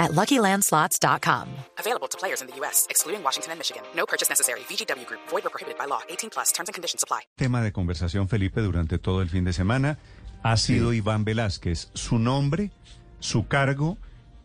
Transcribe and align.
at 0.00 0.10
LuckyLandSlots.com. 0.12 1.46
Available 1.78 2.08
to 2.08 2.18
players 2.18 2.40
in 2.42 2.48
the 2.48 2.56
U.S., 2.56 2.88
excluding 2.90 3.22
Washington 3.22 3.52
and 3.52 3.60
Michigan. 3.60 3.82
No 3.94 4.06
purchase 4.06 4.28
necessary. 4.28 4.60
VGW 4.60 5.06
Group. 5.06 5.20
Void 5.28 5.46
or 5.46 5.50
prohibited 5.50 5.78
by 5.78 5.86
law. 5.86 6.00
18 6.08 6.30
plus. 6.30 6.50
Terms 6.52 6.68
and 6.68 6.74
conditions 6.74 7.04
apply. 7.04 7.20
Tema 7.36 7.62
de 7.62 7.70
conversación, 7.70 8.28
Felipe, 8.28 8.60
durante 8.62 8.98
todo 8.98 9.22
el 9.22 9.28
fin 9.28 9.44
de 9.44 9.52
semana 9.52 9.98
ha 10.42 10.56
sido 10.56 10.92
Iván 10.92 11.24
Velázquez. 11.24 11.90
Su 11.94 12.18
nombre, 12.18 12.70
su 13.18 13.46
cargo 13.46 13.98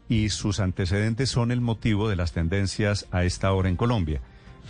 y 0.09 0.30
sus 0.30 0.59
antecedentes 0.59 1.30
son 1.30 1.52
el 1.52 1.61
motivo 1.61 2.09
de 2.09 2.16
las 2.16 2.31
tendencias 2.31 3.08
a 3.11 3.23
esta 3.23 3.52
hora 3.53 3.69
en 3.69 3.75
Colombia. 3.75 4.22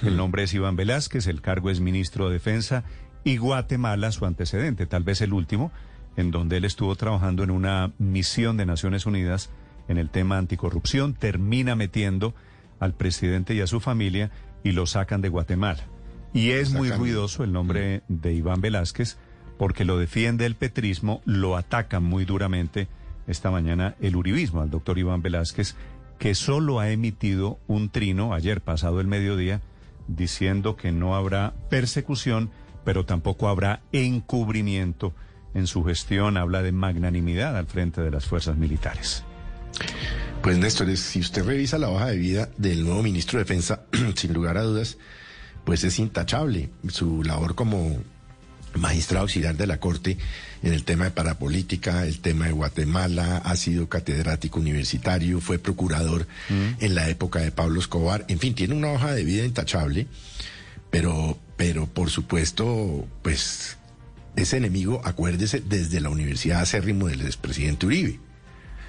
El 0.04 0.18
nombre 0.18 0.44
es 0.44 0.54
Iván 0.54 0.76
Velázquez, 0.76 1.28
el 1.28 1.42
cargo 1.42 1.70
es 1.70 1.80
ministro 1.80 2.28
de 2.28 2.34
Defensa 2.34 2.84
y 3.24 3.38
Guatemala 3.38 4.12
su 4.12 4.26
antecedente, 4.26 4.86
tal 4.86 5.04
vez 5.04 5.22
el 5.22 5.34
último, 5.34 5.72
en 6.18 6.32
donde 6.32 6.58
él 6.58 6.66
estuvo 6.66 6.96
trabajando 6.96 7.44
en 7.44 7.52
una 7.52 7.92
misión 7.98 8.58
de 8.58 8.66
Naciones 8.66 9.06
Unidas 9.06 9.50
en 9.88 9.98
el 9.98 10.10
tema 10.10 10.38
anticorrupción, 10.38 11.14
termina 11.14 11.76
metiendo 11.76 12.34
al 12.80 12.94
presidente 12.94 13.54
y 13.54 13.62
a 13.62 13.68
su 13.68 13.80
familia 13.80 14.32
y 14.64 14.72
lo 14.72 14.86
sacan 14.86 15.22
de 15.22 15.30
Guatemala. 15.30 15.84
Y 16.34 16.52
es 16.52 16.72
muy 16.72 16.92
ruidoso 16.92 17.44
el 17.44 17.54
nombre 17.54 18.04
de 18.08 18.34
Iván 18.34 18.62
Velázquez 18.62 19.18
porque 19.58 19.86
lo 19.86 19.98
defiende 19.98 20.46
el 20.46 20.56
petrismo, 20.56 21.22
lo 21.26 21.56
ataca 21.56 22.00
muy 22.00 22.26
duramente 22.26 22.88
esta 23.28 23.52
mañana 23.52 23.96
el 24.02 24.16
uribismo 24.16 24.62
al 24.62 24.70
doctor 24.70 24.98
Iván 25.00 25.22
Velázquez, 25.22 25.76
que 26.20 26.36
solo 26.36 26.80
ha 26.80 26.90
emitido 26.90 27.60
un 27.68 27.90
trino 27.90 28.34
ayer 28.34 28.62
pasado 28.62 29.00
el 29.00 29.08
mediodía 29.08 29.62
diciendo 30.08 30.76
que 30.76 30.92
no 30.92 31.16
habrá 31.16 31.54
persecución, 31.70 32.52
pero 32.84 33.06
tampoco 33.06 33.48
habrá 33.48 33.82
encubrimiento 33.92 35.14
en 35.54 35.68
su 35.68 35.84
gestión. 35.84 36.38
Habla 36.38 36.62
de 36.62 36.72
magnanimidad 36.72 37.58
al 37.58 37.66
frente 37.66 38.02
de 38.02 38.12
las 38.12 38.26
fuerzas 38.26 38.58
militares. 38.58 39.24
Pues 40.42 40.58
Néstor, 40.58 40.96
si 40.98 41.20
usted 41.20 41.44
revisa 41.44 41.78
la 41.78 41.90
hoja 41.90 42.08
de 42.08 42.18
vida 42.18 42.50
del 42.58 42.84
nuevo 42.84 43.02
ministro 43.02 43.40
de 43.40 43.46
Defensa, 43.46 43.82
sin 44.16 44.34
lugar 44.34 44.58
a 44.58 44.64
dudas, 44.64 44.98
pues 45.64 45.84
es 45.84 45.98
intachable. 46.00 46.70
Su 46.88 47.24
labor 47.24 47.56
como 47.56 48.00
magistrado 48.76 49.24
auxiliar 49.24 49.56
de 49.56 49.68
la 49.68 49.80
Corte 49.80 50.18
en 50.62 50.74
el 50.74 50.84
tema 50.84 51.06
de 51.06 51.12
parapolítica, 51.12 52.06
el 52.06 52.20
tema 52.20 52.46
de 52.46 52.52
Guatemala, 52.52 53.38
ha 53.38 53.56
sido 53.56 53.90
catedrático 53.90 54.60
universitario, 54.60 55.42
fue 55.42 55.60
procurador 55.60 56.28
en 56.50 56.96
la 56.96 57.10
época 57.10 57.40
de 57.40 57.52
Pablo 57.52 57.80
Escobar, 57.80 58.26
en 58.28 58.40
fin, 58.40 58.56
tiene 58.56 58.74
una 58.74 58.92
hoja 58.92 59.14
de 59.14 59.24
vida 59.24 59.46
intachable, 59.46 60.08
pero, 60.90 61.38
pero 61.56 61.88
por 61.88 62.10
supuesto, 62.10 63.08
pues 63.22 63.78
es 64.36 64.54
enemigo, 64.54 65.02
acuérdese, 65.04 65.62
desde 65.62 66.02
la 66.02 66.10
Universidad 66.10 66.62
Acérrimo 66.62 67.08
del 67.08 67.22
expresidente 67.22 67.86
Uribe. 67.86 68.20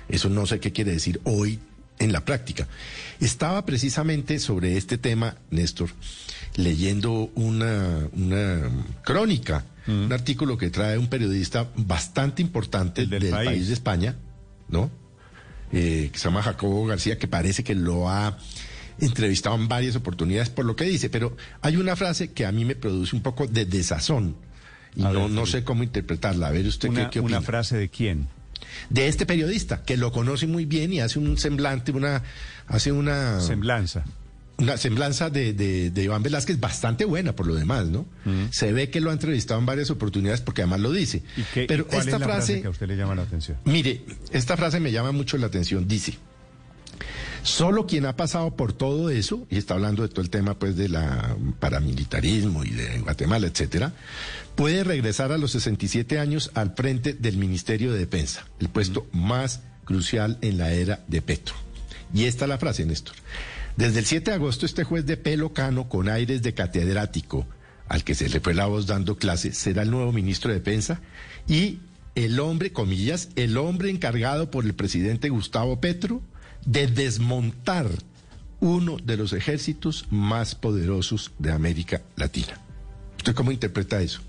Eso 0.08 0.28
no 0.28 0.46
sé 0.46 0.60
qué 0.60 0.72
quiere 0.72 0.92
decir 0.92 1.20
hoy 1.24 1.58
en 1.98 2.12
la 2.12 2.24
práctica. 2.24 2.68
Estaba 3.20 3.64
precisamente 3.64 4.38
sobre 4.38 4.76
este 4.76 4.98
tema, 4.98 5.36
Néstor, 5.50 5.90
leyendo 6.56 7.30
una, 7.34 8.08
una 8.12 8.70
crónica, 9.02 9.64
un 9.88 10.12
artículo 10.12 10.58
que 10.58 10.70
trae 10.70 10.98
un 10.98 11.06
periodista 11.08 11.68
bastante 11.76 12.42
importante 12.42 13.02
El 13.02 13.10
del 13.10 13.22
del, 13.22 13.30
país. 13.30 13.48
país. 13.50 13.68
de 13.68 13.74
España, 13.74 14.16
¿no? 14.68 14.90
Eh, 15.72 16.10
que 16.12 16.18
se 16.18 16.24
llama 16.24 16.42
Jacobo 16.42 16.86
García, 16.86 17.18
que 17.18 17.28
parece 17.28 17.64
que 17.64 17.74
lo 17.74 18.08
ha 18.08 18.36
entrevistado 19.00 19.56
en 19.56 19.68
varias 19.68 19.94
oportunidades 19.96 20.48
por 20.48 20.64
lo 20.64 20.74
que 20.76 20.84
dice, 20.84 21.08
pero 21.10 21.36
hay 21.60 21.76
una 21.76 21.96
frase 21.96 22.32
que 22.32 22.46
a 22.46 22.52
mí 22.52 22.64
me 22.64 22.74
produce 22.76 23.14
un 23.14 23.22
poco 23.22 23.46
de 23.46 23.64
desazón 23.66 24.36
y 24.94 25.02
A 25.04 25.10
no, 25.12 25.22
ver, 25.22 25.30
no 25.30 25.46
sé 25.46 25.64
cómo 25.64 25.82
interpretarla. 25.82 26.48
A 26.48 26.50
ver 26.50 26.66
usted 26.66 26.88
Una, 26.88 27.04
qué, 27.04 27.10
qué 27.10 27.20
opina 27.20 27.38
una 27.38 27.46
frase 27.46 27.76
de 27.76 27.88
quién? 27.90 28.28
De 28.90 29.08
este 29.08 29.26
periodista 29.26 29.82
que 29.82 29.96
lo 29.96 30.12
conoce 30.12 30.46
muy 30.46 30.64
bien 30.64 30.92
y 30.92 31.00
hace 31.00 31.18
un 31.18 31.36
semblante, 31.38 31.92
una 31.92 32.22
hace 32.66 32.92
una, 32.92 33.40
Semblanza. 33.40 34.04
una 34.58 34.76
semblanza 34.76 35.30
de, 35.30 35.52
de- 35.52 35.90
de 35.90 36.02
Iván 36.04 36.22
Velázquez 36.22 36.58
bastante 36.58 37.04
buena 37.04 37.34
por 37.34 37.46
lo 37.46 37.54
demás, 37.54 37.86
¿no? 37.86 38.06
Se 38.50 38.72
ve 38.72 38.90
que 38.90 39.00
lo 39.00 39.10
ha 39.10 39.12
entrevistado 39.12 39.60
en 39.60 39.66
varias 39.66 39.90
oportunidades 39.90 40.40
porque 40.40 40.62
además 40.62 40.80
lo 40.80 40.92
dice. 40.92 41.22
¿Y 41.36 41.42
qué, 41.54 41.64
y 41.64 41.66
Pero 41.66 41.86
cuál 41.86 42.00
esta 42.00 42.16
es 42.16 42.20
la 42.20 42.26
frase 42.26 42.46
frase, 42.46 42.60
que 42.62 42.66
a 42.66 42.70
usted 42.70 42.86
le 42.88 42.96
llama 42.96 43.14
la 43.14 43.22
atención? 43.22 43.58
mire, 43.64 44.02
esta 44.32 44.56
frase 44.56 44.80
me 44.80 44.90
llama 44.92 45.12
mucho 45.12 45.36
la 45.38 45.46
atención. 45.46 45.86
Dice, 45.86 46.14
solo 47.46 47.86
quien 47.86 48.06
ha 48.06 48.16
pasado 48.16 48.56
por 48.56 48.72
todo 48.72 49.08
eso, 49.10 49.46
y 49.50 49.56
está 49.56 49.74
hablando 49.74 50.02
de 50.02 50.08
todo 50.08 50.20
el 50.20 50.30
tema 50.30 50.58
pues 50.58 50.76
de 50.76 50.88
la 50.88 51.36
paramilitarismo 51.60 52.64
y 52.64 52.70
de 52.70 52.98
Guatemala, 52.98 53.46
etcétera, 53.46 53.92
puede 54.56 54.84
regresar 54.84 55.32
a 55.32 55.38
los 55.38 55.52
67 55.52 56.18
años 56.18 56.50
al 56.54 56.74
frente 56.74 57.14
del 57.14 57.36
Ministerio 57.36 57.92
de 57.92 58.00
Defensa, 58.00 58.46
el 58.58 58.68
puesto 58.68 59.06
más 59.12 59.60
crucial 59.84 60.38
en 60.42 60.58
la 60.58 60.72
era 60.72 61.04
de 61.06 61.22
Petro. 61.22 61.54
Y 62.12 62.24
esta 62.24 62.44
es 62.44 62.48
la 62.48 62.58
frase, 62.58 62.84
Néstor. 62.84 63.14
Desde 63.76 64.00
el 64.00 64.06
7 64.06 64.30
de 64.30 64.34
agosto, 64.36 64.66
este 64.66 64.84
juez 64.84 65.06
de 65.06 65.16
pelo 65.16 65.52
cano 65.52 65.88
con 65.88 66.08
aires 66.08 66.42
de 66.42 66.54
catedrático, 66.54 67.46
al 67.88 68.02
que 68.02 68.14
se 68.14 68.28
le 68.28 68.40
fue 68.40 68.54
la 68.54 68.66
voz 68.66 68.86
dando 68.86 69.16
clase, 69.16 69.52
será 69.52 69.82
el 69.82 69.90
nuevo 69.90 70.12
ministro 70.12 70.50
de 70.50 70.58
Defensa 70.58 71.00
y 71.46 71.78
el 72.16 72.40
hombre, 72.40 72.72
comillas, 72.72 73.28
el 73.36 73.56
hombre 73.56 73.90
encargado 73.90 74.50
por 74.50 74.64
el 74.64 74.74
presidente 74.74 75.28
Gustavo 75.28 75.80
Petro 75.80 76.22
de 76.66 76.86
desmontar 76.86 77.88
uno 78.60 78.96
de 79.02 79.16
los 79.16 79.32
ejércitos 79.32 80.06
más 80.10 80.54
poderosos 80.54 81.32
de 81.38 81.52
América 81.52 82.02
Latina. 82.16 82.60
¿Usted 83.16 83.34
cómo 83.34 83.52
interpreta 83.52 84.00
eso? 84.02 84.20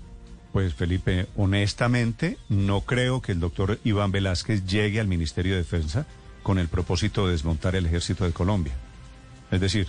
Pues 0.52 0.74
Felipe, 0.74 1.26
honestamente, 1.36 2.38
no 2.48 2.80
creo 2.80 3.20
que 3.20 3.32
el 3.32 3.40
doctor 3.40 3.78
Iván 3.84 4.12
Velázquez 4.12 4.64
llegue 4.64 5.00
al 5.00 5.06
Ministerio 5.06 5.52
de 5.52 5.58
Defensa 5.58 6.06
con 6.42 6.58
el 6.58 6.68
propósito 6.68 7.26
de 7.26 7.32
desmontar 7.32 7.76
el 7.76 7.86
ejército 7.86 8.24
de 8.24 8.32
Colombia. 8.32 8.72
Es 9.50 9.60
decir, 9.60 9.86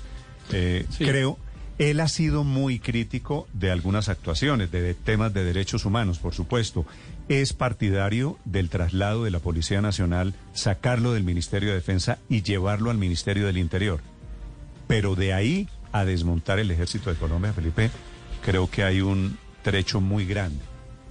eh, 0.51 0.85
creo, 0.97 1.37
él 1.79 2.01
ha 2.01 2.09
sido 2.09 2.43
muy 2.43 2.77
crítico 2.77 3.47
de 3.53 3.71
algunas 3.71 4.09
actuaciones, 4.09 4.69
de, 4.69 4.93
temas 4.93 5.33
de 5.33 5.45
derechos 5.45 5.85
humanos, 5.85 6.19
por 6.19 6.35
supuesto. 6.35 6.85
Es 7.29 7.53
partidario 7.53 8.37
del 8.43 8.69
traslado 8.69 9.23
de 9.23 9.31
la 9.31 9.39
Policía 9.39 9.81
Nacional, 9.81 10.35
sacarlo 10.53 11.13
del 11.13 11.23
Ministerio 11.23 11.69
de 11.69 11.75
Defensa 11.75 12.19
y 12.27 12.43
llevarlo 12.43 12.91
al 12.91 12.97
Ministerio 12.97 13.47
del 13.47 13.57
Interior. 13.57 14.01
Pero 14.87 15.15
de 15.15 15.33
ahí 15.33 15.69
a 15.93 16.03
desmontar 16.03 16.59
el 16.59 16.69
ejército 16.69 17.09
de 17.09 17.15
Colombia, 17.15 17.53
Felipe, 17.53 17.89
creo 18.43 18.69
que 18.69 18.83
hay 18.83 18.99
un 18.99 19.37
trecho 19.63 20.01
muy 20.01 20.25
grande. 20.25 20.59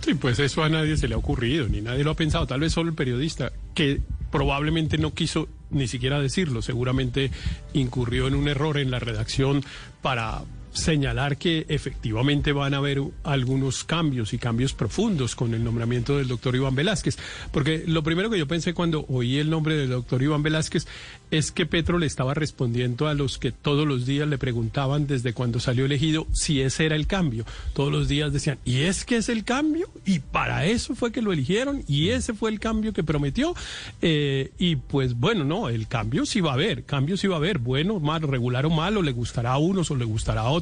Sí, 0.00 0.14
pues 0.14 0.38
eso 0.38 0.62
a 0.62 0.68
nadie 0.68 0.98
se 0.98 1.08
le 1.08 1.14
ha 1.14 1.18
ocurrido, 1.18 1.66
ni 1.66 1.80
nadie 1.80 2.04
lo 2.04 2.10
ha 2.10 2.14
pensado, 2.14 2.46
tal 2.46 2.60
vez 2.60 2.72
solo 2.72 2.90
el 2.90 2.94
periodista, 2.94 3.52
que 3.74 4.00
probablemente 4.30 4.98
no 4.98 5.14
quiso 5.14 5.48
ni 5.70 5.88
siquiera 5.88 6.20
decirlo, 6.20 6.62
seguramente 6.62 7.30
incurrió 7.72 8.28
en 8.28 8.34
un 8.34 8.48
error 8.48 8.78
en 8.78 8.90
la 8.90 8.98
redacción 8.98 9.64
para 10.02 10.42
señalar 10.72 11.36
que 11.36 11.66
efectivamente 11.68 12.52
van 12.52 12.74
a 12.74 12.78
haber 12.78 13.02
algunos 13.24 13.84
cambios 13.84 14.32
y 14.32 14.38
cambios 14.38 14.72
profundos 14.72 15.34
con 15.34 15.54
el 15.54 15.64
nombramiento 15.64 16.16
del 16.16 16.28
doctor 16.28 16.54
Iván 16.56 16.74
Velázquez. 16.74 17.18
Porque 17.52 17.84
lo 17.86 18.02
primero 18.02 18.30
que 18.30 18.38
yo 18.38 18.46
pensé 18.46 18.74
cuando 18.74 19.04
oí 19.08 19.38
el 19.38 19.50
nombre 19.50 19.76
del 19.76 19.90
doctor 19.90 20.22
Iván 20.22 20.42
Velázquez 20.42 20.86
es 21.30 21.52
que 21.52 21.66
Petro 21.66 21.98
le 21.98 22.06
estaba 22.06 22.34
respondiendo 22.34 23.08
a 23.08 23.14
los 23.14 23.38
que 23.38 23.52
todos 23.52 23.86
los 23.86 24.06
días 24.06 24.28
le 24.28 24.38
preguntaban 24.38 25.06
desde 25.06 25.32
cuando 25.32 25.60
salió 25.60 25.84
elegido 25.84 26.26
si 26.32 26.60
ese 26.60 26.86
era 26.86 26.96
el 26.96 27.06
cambio. 27.06 27.44
Todos 27.74 27.92
los 27.92 28.08
días 28.08 28.32
decían, 28.32 28.58
¿y 28.64 28.82
es 28.82 29.04
que 29.04 29.16
es 29.16 29.28
el 29.28 29.44
cambio? 29.44 29.90
Y 30.06 30.20
para 30.20 30.66
eso 30.66 30.94
fue 30.94 31.12
que 31.12 31.22
lo 31.22 31.32
eligieron 31.32 31.82
y 31.86 32.10
ese 32.10 32.34
fue 32.34 32.50
el 32.50 32.60
cambio 32.60 32.92
que 32.92 33.04
prometió. 33.04 33.54
Eh, 34.00 34.52
y 34.58 34.76
pues 34.76 35.14
bueno, 35.14 35.44
no, 35.44 35.68
el 35.68 35.86
cambio 35.88 36.26
sí 36.26 36.40
va 36.40 36.50
a 36.50 36.54
haber, 36.54 36.84
cambio 36.84 37.16
sí 37.16 37.26
va 37.26 37.36
a 37.36 37.38
haber, 37.38 37.58
bueno, 37.58 38.00
malo, 38.00 38.26
regular 38.26 38.66
o 38.66 38.70
malo, 38.70 39.02
le 39.02 39.12
gustará 39.12 39.52
a 39.52 39.58
unos 39.58 39.90
o 39.90 39.96
le 39.96 40.04
gustará 40.04 40.42
a 40.42 40.50
otros, 40.50 40.58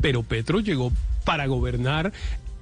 pero 0.00 0.22
Petro 0.22 0.60
llegó 0.60 0.92
para 1.24 1.46
gobernar 1.46 2.12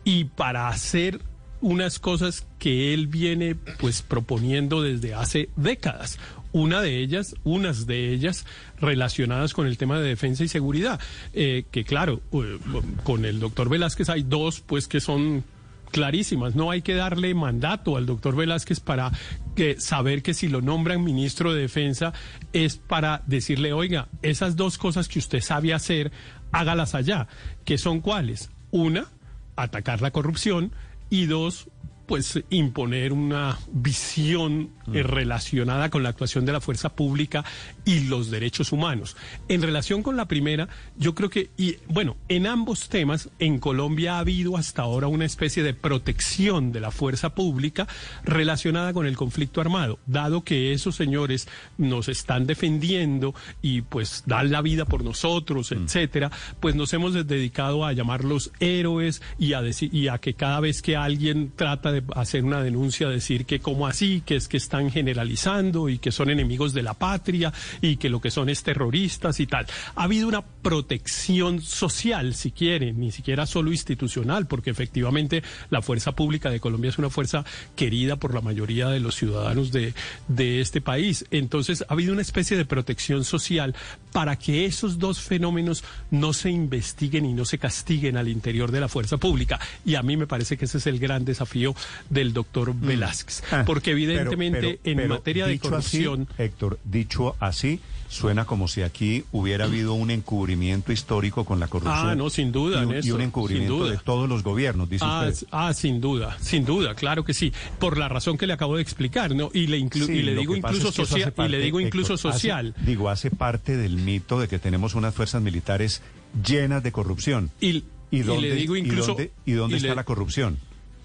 y 0.04 0.24
para 0.24 0.68
hacer 0.68 1.20
unas 1.60 1.98
cosas 1.98 2.46
que 2.58 2.92
él 2.92 3.06
viene 3.06 3.54
pues 3.54 4.02
proponiendo 4.02 4.82
desde 4.82 5.14
hace 5.14 5.48
décadas. 5.56 6.18
Una 6.52 6.82
de 6.82 6.98
ellas, 6.98 7.34
unas 7.44 7.86
de 7.86 8.12
ellas 8.12 8.44
relacionadas 8.78 9.54
con 9.54 9.66
el 9.66 9.78
tema 9.78 9.98
de 9.98 10.08
defensa 10.08 10.44
y 10.44 10.48
seguridad, 10.48 11.00
eh, 11.32 11.64
que 11.70 11.84
claro, 11.84 12.20
eh, 12.32 12.58
con 13.04 13.24
el 13.24 13.40
doctor 13.40 13.70
Velázquez 13.70 14.10
hay 14.10 14.22
dos 14.22 14.60
pues 14.60 14.86
que 14.86 15.00
son 15.00 15.44
clarísimas. 15.92 16.56
No 16.56 16.72
hay 16.72 16.82
que 16.82 16.94
darle 16.96 17.32
mandato 17.34 17.96
al 17.96 18.06
doctor 18.06 18.34
Velázquez 18.34 18.80
para 18.80 19.12
que 19.54 19.80
saber 19.80 20.22
que 20.22 20.34
si 20.34 20.48
lo 20.48 20.60
nombran 20.60 21.04
ministro 21.04 21.52
de 21.52 21.60
Defensa 21.60 22.12
es 22.52 22.76
para 22.76 23.22
decirle, 23.26 23.72
oiga, 23.72 24.08
esas 24.22 24.56
dos 24.56 24.78
cosas 24.78 25.06
que 25.06 25.20
usted 25.20 25.40
sabe 25.40 25.72
hacer, 25.72 26.10
hágalas 26.50 26.96
allá. 26.96 27.28
¿Que 27.64 27.78
son 27.78 28.00
cuáles? 28.00 28.50
Una, 28.72 29.06
atacar 29.54 30.02
la 30.02 30.10
corrupción 30.10 30.72
y 31.10 31.26
dos, 31.26 31.68
pues 32.12 32.44
imponer 32.50 33.14
una 33.14 33.58
visión 33.72 34.68
eh, 34.92 35.02
relacionada 35.02 35.88
con 35.88 36.02
la 36.02 36.10
actuación 36.10 36.44
de 36.44 36.52
la 36.52 36.60
fuerza 36.60 36.90
pública 36.90 37.42
y 37.86 38.00
los 38.00 38.30
derechos 38.30 38.70
humanos. 38.70 39.16
En 39.48 39.62
relación 39.62 40.02
con 40.02 40.18
la 40.18 40.28
primera, 40.28 40.68
yo 40.98 41.14
creo 41.14 41.30
que, 41.30 41.48
y 41.56 41.76
bueno, 41.88 42.18
en 42.28 42.46
ambos 42.46 42.90
temas, 42.90 43.30
en 43.38 43.58
Colombia 43.58 44.16
ha 44.16 44.18
habido 44.18 44.58
hasta 44.58 44.82
ahora 44.82 45.06
una 45.06 45.24
especie 45.24 45.62
de 45.62 45.72
protección 45.72 46.70
de 46.70 46.80
la 46.80 46.90
fuerza 46.90 47.34
pública 47.34 47.88
relacionada 48.24 48.92
con 48.92 49.06
el 49.06 49.16
conflicto 49.16 49.62
armado, 49.62 49.98
dado 50.04 50.44
que 50.44 50.74
esos 50.74 50.94
señores 50.94 51.48
nos 51.78 52.10
están 52.10 52.46
defendiendo 52.46 53.34
y 53.62 53.80
pues 53.80 54.24
dan 54.26 54.52
la 54.52 54.60
vida 54.60 54.84
por 54.84 55.02
nosotros, 55.02 55.72
etcétera, 55.72 56.30
pues 56.60 56.74
nos 56.74 56.92
hemos 56.92 57.14
dedicado 57.14 57.86
a 57.86 57.94
llamarlos 57.94 58.52
héroes 58.60 59.22
y 59.38 59.54
a 59.54 59.62
decir, 59.62 59.94
y 59.94 60.08
a 60.08 60.18
que 60.18 60.34
cada 60.34 60.60
vez 60.60 60.82
que 60.82 60.94
alguien 60.94 61.52
trata 61.56 61.90
de 61.90 62.01
hacer 62.14 62.44
una 62.44 62.62
denuncia, 62.62 63.08
decir 63.08 63.46
que 63.46 63.60
como 63.60 63.86
así, 63.86 64.22
que 64.24 64.36
es 64.36 64.48
que 64.48 64.56
están 64.56 64.90
generalizando 64.90 65.88
y 65.88 65.98
que 65.98 66.12
son 66.12 66.30
enemigos 66.30 66.72
de 66.72 66.82
la 66.82 66.94
patria 66.94 67.52
y 67.80 67.96
que 67.96 68.08
lo 68.08 68.20
que 68.20 68.30
son 68.30 68.48
es 68.48 68.62
terroristas 68.62 69.40
y 69.40 69.46
tal. 69.46 69.66
Ha 69.94 70.04
habido 70.04 70.28
una 70.28 70.42
protección 70.42 71.60
social, 71.60 72.34
si 72.34 72.50
quieren, 72.50 73.00
ni 73.00 73.10
siquiera 73.10 73.46
solo 73.46 73.70
institucional, 73.70 74.46
porque 74.46 74.70
efectivamente 74.70 75.42
la 75.70 75.82
fuerza 75.82 76.12
pública 76.12 76.50
de 76.50 76.60
Colombia 76.60 76.90
es 76.90 76.98
una 76.98 77.10
fuerza 77.10 77.44
querida 77.76 78.16
por 78.16 78.34
la 78.34 78.40
mayoría 78.40 78.88
de 78.88 79.00
los 79.00 79.16
ciudadanos 79.16 79.72
de, 79.72 79.94
de 80.28 80.60
este 80.60 80.80
país. 80.80 81.24
Entonces 81.30 81.84
ha 81.88 81.92
habido 81.92 82.12
una 82.12 82.22
especie 82.22 82.56
de 82.56 82.64
protección 82.64 83.24
social 83.24 83.74
para 84.12 84.36
que 84.36 84.64
esos 84.66 84.98
dos 84.98 85.20
fenómenos 85.20 85.84
no 86.10 86.32
se 86.32 86.50
investiguen 86.50 87.26
y 87.26 87.32
no 87.32 87.44
se 87.44 87.58
castiguen 87.58 88.16
al 88.16 88.28
interior 88.28 88.70
de 88.70 88.80
la 88.80 88.88
fuerza 88.88 89.16
pública. 89.16 89.58
Y 89.84 89.94
a 89.94 90.02
mí 90.02 90.16
me 90.16 90.26
parece 90.26 90.56
que 90.56 90.66
ese 90.66 90.78
es 90.78 90.86
el 90.86 90.98
gran 90.98 91.24
desafío 91.24 91.74
del 92.10 92.32
doctor 92.32 92.74
Velázquez. 92.74 93.42
Ah, 93.52 93.64
porque 93.66 93.92
evidentemente 93.92 94.60
pero- 94.60 94.78
en 94.84 94.96
pero 94.96 95.08
materia 95.14 95.46
de 95.46 95.58
corrupción... 95.58 96.28
así, 96.30 96.42
Héctor, 96.42 96.78
dicho 96.84 97.36
así, 97.40 97.80
suena 98.08 98.44
como 98.44 98.68
si 98.68 98.82
aquí 98.82 99.24
hubiera 99.32 99.64
habido 99.64 99.94
un 99.94 100.10
encubrimiento 100.10 100.92
histórico 100.92 101.44
con 101.44 101.60
la 101.60 101.68
corrupción. 101.68 102.08
Ah, 102.10 102.14
no, 102.14 102.28
sin 102.28 102.52
duda, 102.52 102.82
Y 102.82 103.10
un, 103.10 103.20
y 103.20 103.24
encubrimiento 103.24 103.86
de 103.88 103.96
todos 103.98 104.28
los 104.28 104.42
gobiernos, 104.42 104.90
dice 104.90 105.04
Ah, 105.08 105.26
usted. 105.30 105.46
ah, 105.50 105.72
sin 105.72 106.00
duda, 106.00 106.36
sin 106.40 106.64
duda, 106.66 106.94
claro 106.94 107.24
que 107.24 107.32
sí, 107.34 107.52
por 107.78 107.96
la 107.96 108.08
razón 108.08 108.36
que 108.36 108.46
le 108.46 108.52
acabo 108.52 108.76
de 108.76 108.82
explicar, 108.82 109.34
¿no? 109.34 109.50
Y 109.54 109.66
le, 109.66 109.78
inclu- 109.78 110.06
Sí, 110.06 110.12
y 110.12 110.22
le 110.22 110.34
digo 110.36 110.54
incluso 110.54 110.88
es 110.88 110.94
que 110.94 111.02
eso 111.02 111.10
social, 111.12 111.22
hace 111.28 111.32
parte, 111.32 111.48
y 111.48 111.52
le 111.52 111.64
digo 111.64 111.80
incluso 111.80 112.14
Héctor, 112.14 112.30
hace- 112.32 112.38
social. 112.40 112.74
digo, 112.84 113.08
hace 113.08 113.30
parte 113.30 113.76
del 113.78 113.96
mito 113.96 114.38
de 114.38 114.48
que 114.48 114.58
tenemos 114.58 114.94
unas 114.94 115.14
fuerzas 115.14 115.40
militares 115.40 116.02
llenas 116.46 116.82
de 116.82 116.92
corrupción. 116.92 117.50
Y, 117.60 117.84
¿Y 118.10 118.18
y 118.18 118.22
dónde, 118.24 118.48
le 118.50 118.54
digo 118.56 118.76
y 118.76 118.82
dónde- 118.82 119.30
y 119.46 119.52
dónde 119.52 119.76
está 119.76 119.88
le- 119.88 119.94
la 119.94 120.04
corrupción? 120.04 120.58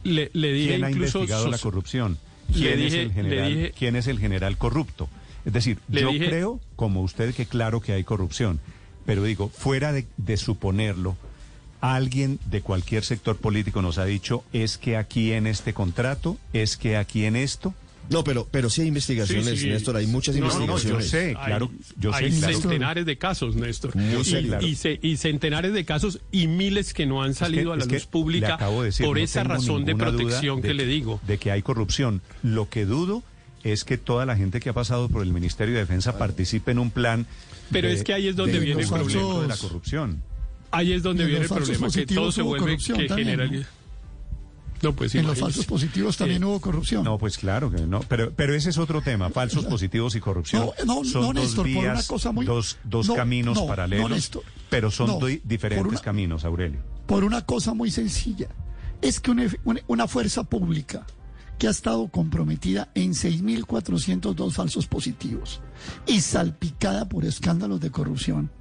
Le, 0.07 0.29
le 0.33 0.53
dije 0.53 0.69
¿Quién 0.69 0.83
ha 0.85 0.89
incluso 0.91 1.19
investigado 1.19 1.49
la 1.51 1.57
corrupción? 1.57 2.17
¿Quién, 2.53 2.77
dije- 2.79 2.87
es 2.87 2.93
el 3.07 3.13
general, 3.13 3.49
dije- 3.55 3.73
¿Quién 3.77 3.95
es 3.95 4.07
el 4.07 4.19
general 4.19 4.57
corrupto? 4.57 5.09
Es 5.45 5.53
decir, 5.53 5.79
Le 5.89 6.01
yo 6.01 6.09
dije- 6.11 6.27
creo, 6.27 6.59
como 6.75 7.01
usted, 7.01 7.33
que 7.35 7.45
claro 7.45 7.81
que 7.81 7.93
hay 7.93 8.03
corrupción, 8.03 8.59
pero 9.05 9.23
digo, 9.23 9.49
fuera 9.49 9.91
de, 9.91 10.05
de 10.17 10.37
suponerlo, 10.37 11.17
alguien 11.81 12.39
de 12.45 12.61
cualquier 12.61 13.03
sector 13.03 13.37
político 13.37 13.81
nos 13.81 13.97
ha 13.97 14.05
dicho, 14.05 14.43
es 14.53 14.77
que 14.77 14.97
aquí 14.97 15.33
en 15.33 15.45
este 15.47 15.73
contrato, 15.73 16.37
es 16.53 16.77
que 16.77 16.97
aquí 16.97 17.25
en 17.25 17.35
esto... 17.35 17.73
No, 18.09 18.23
pero, 18.23 18.47
pero 18.49 18.69
sí 18.69 18.81
hay 18.81 18.87
investigaciones, 18.87 19.45
Sí, 19.45 19.57
sí. 19.57 19.67
Néstor, 19.69 19.97
hay 19.97 20.07
muchas 20.07 20.35
No, 20.35 20.47
no, 20.47 20.53
no, 20.59 20.63
investigaciones. 20.65 21.05
yo 21.05 21.11
sé. 21.11 21.27
Hay- 21.37 21.45
claro, 21.47 21.71
yo 21.99 22.13
sé, 22.13 22.25
hay 22.25 22.31
claro. 22.31 22.59
centenares 22.59 23.05
de 23.05 23.17
casos, 23.17 23.55
Néstor. 23.55 23.95
Muy 23.95 24.21
y, 24.61 24.65
y 24.65 24.75
ce- 24.75 24.99
y 25.01 25.17
centenares 25.17 25.73
de 25.73 25.85
casos 25.85 26.19
y 26.31 26.47
miles 26.47 26.93
que 26.93 27.05
no 27.05 27.21
han 27.23 27.33
salido 27.33 27.73
a 27.73 27.77
la 27.77 27.85
luz 27.85 28.05
pública 28.05 28.55
acabo 28.55 28.81
de 28.81 28.87
decir, 28.87 29.05
por 29.05 29.17
no 29.17 29.23
esa 29.23 29.43
razón 29.43 29.85
de 29.85 29.95
protección 29.95 30.61
de 30.61 30.67
que 30.69 30.73
le 30.73 30.85
digo. 30.85 31.19
De 31.27 31.37
que 31.37 31.51
hay 31.51 31.61
corrupción. 31.61 32.21
Lo 32.43 32.69
que 32.69 32.85
dudo 32.85 33.23
es 33.63 33.83
que 33.83 33.97
toda 33.97 34.25
la 34.25 34.37
gente 34.37 34.59
que 34.59 34.69
ha 34.69 34.73
pasado 34.73 35.09
por 35.09 35.21
el 35.23 35.33
Ministerio 35.33 35.73
de 35.73 35.81
Defensa 35.81 36.17
participe 36.17 36.71
en 36.71 36.79
un 36.79 36.91
plan. 36.91 37.25
Pero 37.71 37.89
de- 37.89 37.95
es 37.95 38.03
que 38.03 38.13
ahí 38.13 38.27
es 38.27 38.35
donde 38.37 38.53
de 38.53 38.59
viene 38.59 38.81
el 38.83 38.87
problema. 38.87 39.41
de 39.41 39.47
la 39.47 39.57
corrupción. 39.57 40.21
Ahí 40.71 40.93
es 40.93 41.01
donde 41.03 41.25
viene 41.25 41.41
el 41.43 41.47
problema, 41.49 41.89
que 41.89 42.05
todo 42.05 42.31
se 42.31 42.41
vuelve 42.41 42.77
que 42.77 42.93
también, 42.93 43.17
generaliza. 43.17 43.69
No, 44.81 44.93
pues 44.95 45.15
En 45.15 45.25
los 45.25 45.39
falsos 45.39 45.65
positivos 45.65 46.17
también 46.17 46.43
Eh, 46.43 46.45
hubo 46.45 46.61
corrupción. 46.61 47.03
No, 47.03 47.17
pues 47.17 47.37
claro 47.37 47.71
que 47.71 47.81
no. 47.81 48.01
Pero, 48.01 48.31
pero 48.35 48.53
ese 48.53 48.69
es 48.69 48.77
otro 48.77 49.01
tema. 49.01 49.29
Falsos 49.29 49.65
positivos 49.65 50.15
y 50.15 50.19
corrupción. 50.19 50.69
No, 50.85 51.01
no, 51.01 51.03
son 51.03 51.21
no, 51.21 51.27
dos 51.27 51.35
Néstor, 51.35 51.55
por 51.57 51.65
vías, 51.65 51.93
una 51.99 52.03
cosa 52.07 52.31
muy- 52.31 52.45
dos, 52.45 52.77
dos 52.83 53.07
no, 53.07 53.15
caminos 53.15 53.55
no, 53.55 53.61
no, 53.61 53.67
paralelos. 53.67 54.09
Néstor. 54.09 54.43
pero 54.69 54.91
son 54.91 55.19
diferentes 55.43 55.83
por 55.83 55.87
una- 55.93 56.01
caminos, 56.01 56.45
Aurelio. 56.45 56.79
por 57.07 57.23
una 57.23 57.41
cosa 57.45 57.73
muy 57.73 57.89
sencilla. 57.91 58.47
Es 59.01 59.19
que 59.19 59.31
una, 59.31 59.47
una- 59.63 59.81
una 59.87 60.07
fuerza 60.07 60.43
pública 60.43 61.05
que 61.57 61.67
ha 61.67 61.71
estado 61.71 62.07
comprometida 62.09 62.89
en 62.93 63.13
6.402 63.15 64.53
falsos 64.53 64.85
positivos 64.87 65.59
y 66.05 66.21
salpicada 66.21 67.09
por 67.09 67.25
escándalos 67.25 67.79
de 67.79 67.89
corrupción, 67.91 68.51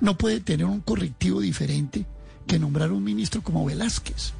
no 0.00 0.18
puede 0.18 0.40
tener 0.40 0.66
un 0.66 0.80
correctivo 0.80 1.40
diferente 1.40 2.04
que 2.46 2.58
nombrar 2.58 2.92
un 2.92 3.02
ministro 3.04 3.42
como 3.42 3.64
Velázquez. 3.64 4.34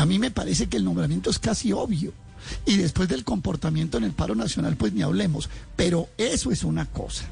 A 0.00 0.06
mí 0.06 0.18
me 0.18 0.30
parece 0.30 0.68
que 0.68 0.76
el 0.76 0.84
nombramiento 0.84 1.30
es 1.30 1.38
casi 1.38 1.72
obvio. 1.72 2.12
Y 2.66 2.76
después 2.78 3.08
del 3.08 3.22
comportamiento 3.24 3.98
en 3.98 4.04
el 4.04 4.12
paro 4.12 4.34
nacional, 4.34 4.76
pues 4.76 4.92
ni 4.94 5.02
hablemos. 5.02 5.48
Pero 5.76 6.08
eso 6.16 6.50
es 6.50 6.64
una 6.64 6.86
cosa. 6.86 7.24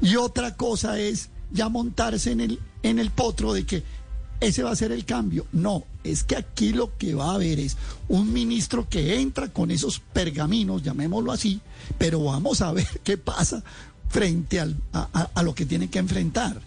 Y 0.00 0.16
otra 0.16 0.56
cosa 0.56 0.98
es 0.98 1.28
ya 1.50 1.68
montarse 1.68 2.30
en 2.30 2.40
el, 2.40 2.60
en 2.82 2.98
el 2.98 3.10
potro 3.10 3.52
de 3.52 3.66
que 3.66 3.82
ese 4.40 4.62
va 4.62 4.70
a 4.70 4.76
ser 4.76 4.92
el 4.92 5.04
cambio. 5.04 5.46
No, 5.52 5.84
es 6.04 6.22
que 6.24 6.36
aquí 6.36 6.72
lo 6.72 6.96
que 6.96 7.14
va 7.14 7.32
a 7.32 7.34
haber 7.34 7.58
es 7.60 7.76
un 8.08 8.32
ministro 8.32 8.88
que 8.88 9.20
entra 9.20 9.48
con 9.52 9.70
esos 9.70 9.98
pergaminos, 10.00 10.82
llamémoslo 10.82 11.32
así, 11.32 11.60
pero 11.98 12.22
vamos 12.24 12.60
a 12.60 12.72
ver 12.72 12.86
qué 13.04 13.16
pasa 13.18 13.62
frente 14.08 14.60
a- 14.60 14.68
a 15.34 15.42
lo 15.42 15.54
que 15.54 15.66
tiene 15.66 15.88
que 15.90 15.98
enfrentar. 15.98 16.60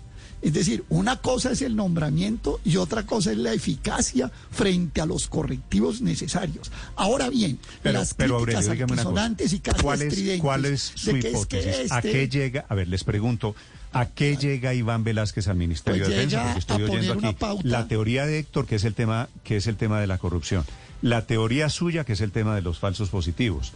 Es 0.46 0.54
decir, 0.54 0.86
una 0.90 1.16
cosa 1.16 1.54
es 1.54 1.64
el 1.64 1.76
nombramiento 1.76 2.60
y 2.64 2.78
otra 2.78 3.04
cosa 3.04 3.32
es 3.32 3.38
la 3.40 3.52
eficacia 3.52 4.32
frente 4.52 5.02
a 5.02 5.08
los 5.08 5.28
correctivos 5.28 6.02
necesarios. 6.02 6.72
Ahora 6.96 7.32
bien, 7.32 7.58
Pero, 7.82 7.98
las 7.98 8.14
pero 8.14 8.38
críticas 8.44 8.68
Aurelio, 8.68 8.86
altisonantes 8.86 9.54
y 9.54 9.60
casi 9.60 9.82
¿Cuál 9.82 10.04
es, 10.04 10.40
¿Cuál 10.40 10.66
es 10.66 10.92
su 10.94 11.14
de 11.14 11.20
que 11.20 11.32
es 11.32 11.46
que 11.48 11.62
hipótesis? 11.62 11.92
¿A 11.92 11.98
este- 11.98 12.12
qué 12.12 12.30
llega? 12.30 12.66
A 12.70 12.76
ver, 12.76 12.88
les 12.90 13.04
pregunto, 13.04 13.56
¿a 13.92 14.06
qué 14.06 14.38
llega 14.38 14.76
Iván 14.76 15.04
Velázquez 15.04 15.48
al 15.48 15.56
Ministerio 15.56 16.04
Pues 16.04 16.10
de 16.10 16.16
Defensa? 16.16 16.44
Porque 16.44 16.60
estoy 16.60 16.84
oyendo 16.84 17.14
aquí 17.14 17.36
la 17.64 17.88
teoría 17.88 18.28
de 18.28 18.38
Héctor, 18.38 18.68
que 18.68 18.76
es 18.76 18.84
el 18.84 18.94
tema, 18.94 19.30
que 19.44 19.58
es 19.58 19.66
el 19.66 19.78
tema 19.78 20.00
de 20.00 20.06
la 20.06 20.20
corrupción, 20.20 20.64
la 21.02 21.26
teoría 21.26 21.70
suya, 21.70 22.04
que 22.04 22.14
es 22.14 22.22
el 22.22 22.32
tema 22.32 22.56
de 22.56 22.62
los 22.62 22.78
falsos 22.78 23.10
positivos. 23.10 23.74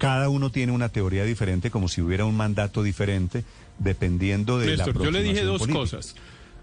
Cada 0.00 0.30
uno 0.30 0.48
tiene 0.50 0.72
una 0.72 0.88
teoría 0.88 1.24
diferente, 1.24 1.70
como 1.70 1.86
si 1.86 2.00
hubiera 2.00 2.24
un 2.24 2.34
mandato 2.34 2.82
diferente, 2.82 3.44
dependiendo 3.78 4.58
de 4.58 4.76
la 4.76 4.86
Néstor, 4.86 5.04
yo 5.04 5.10
le 5.10 5.22
dije 5.22 5.42
dos 5.42 5.58
política. 5.58 5.78
cosas. 5.78 6.14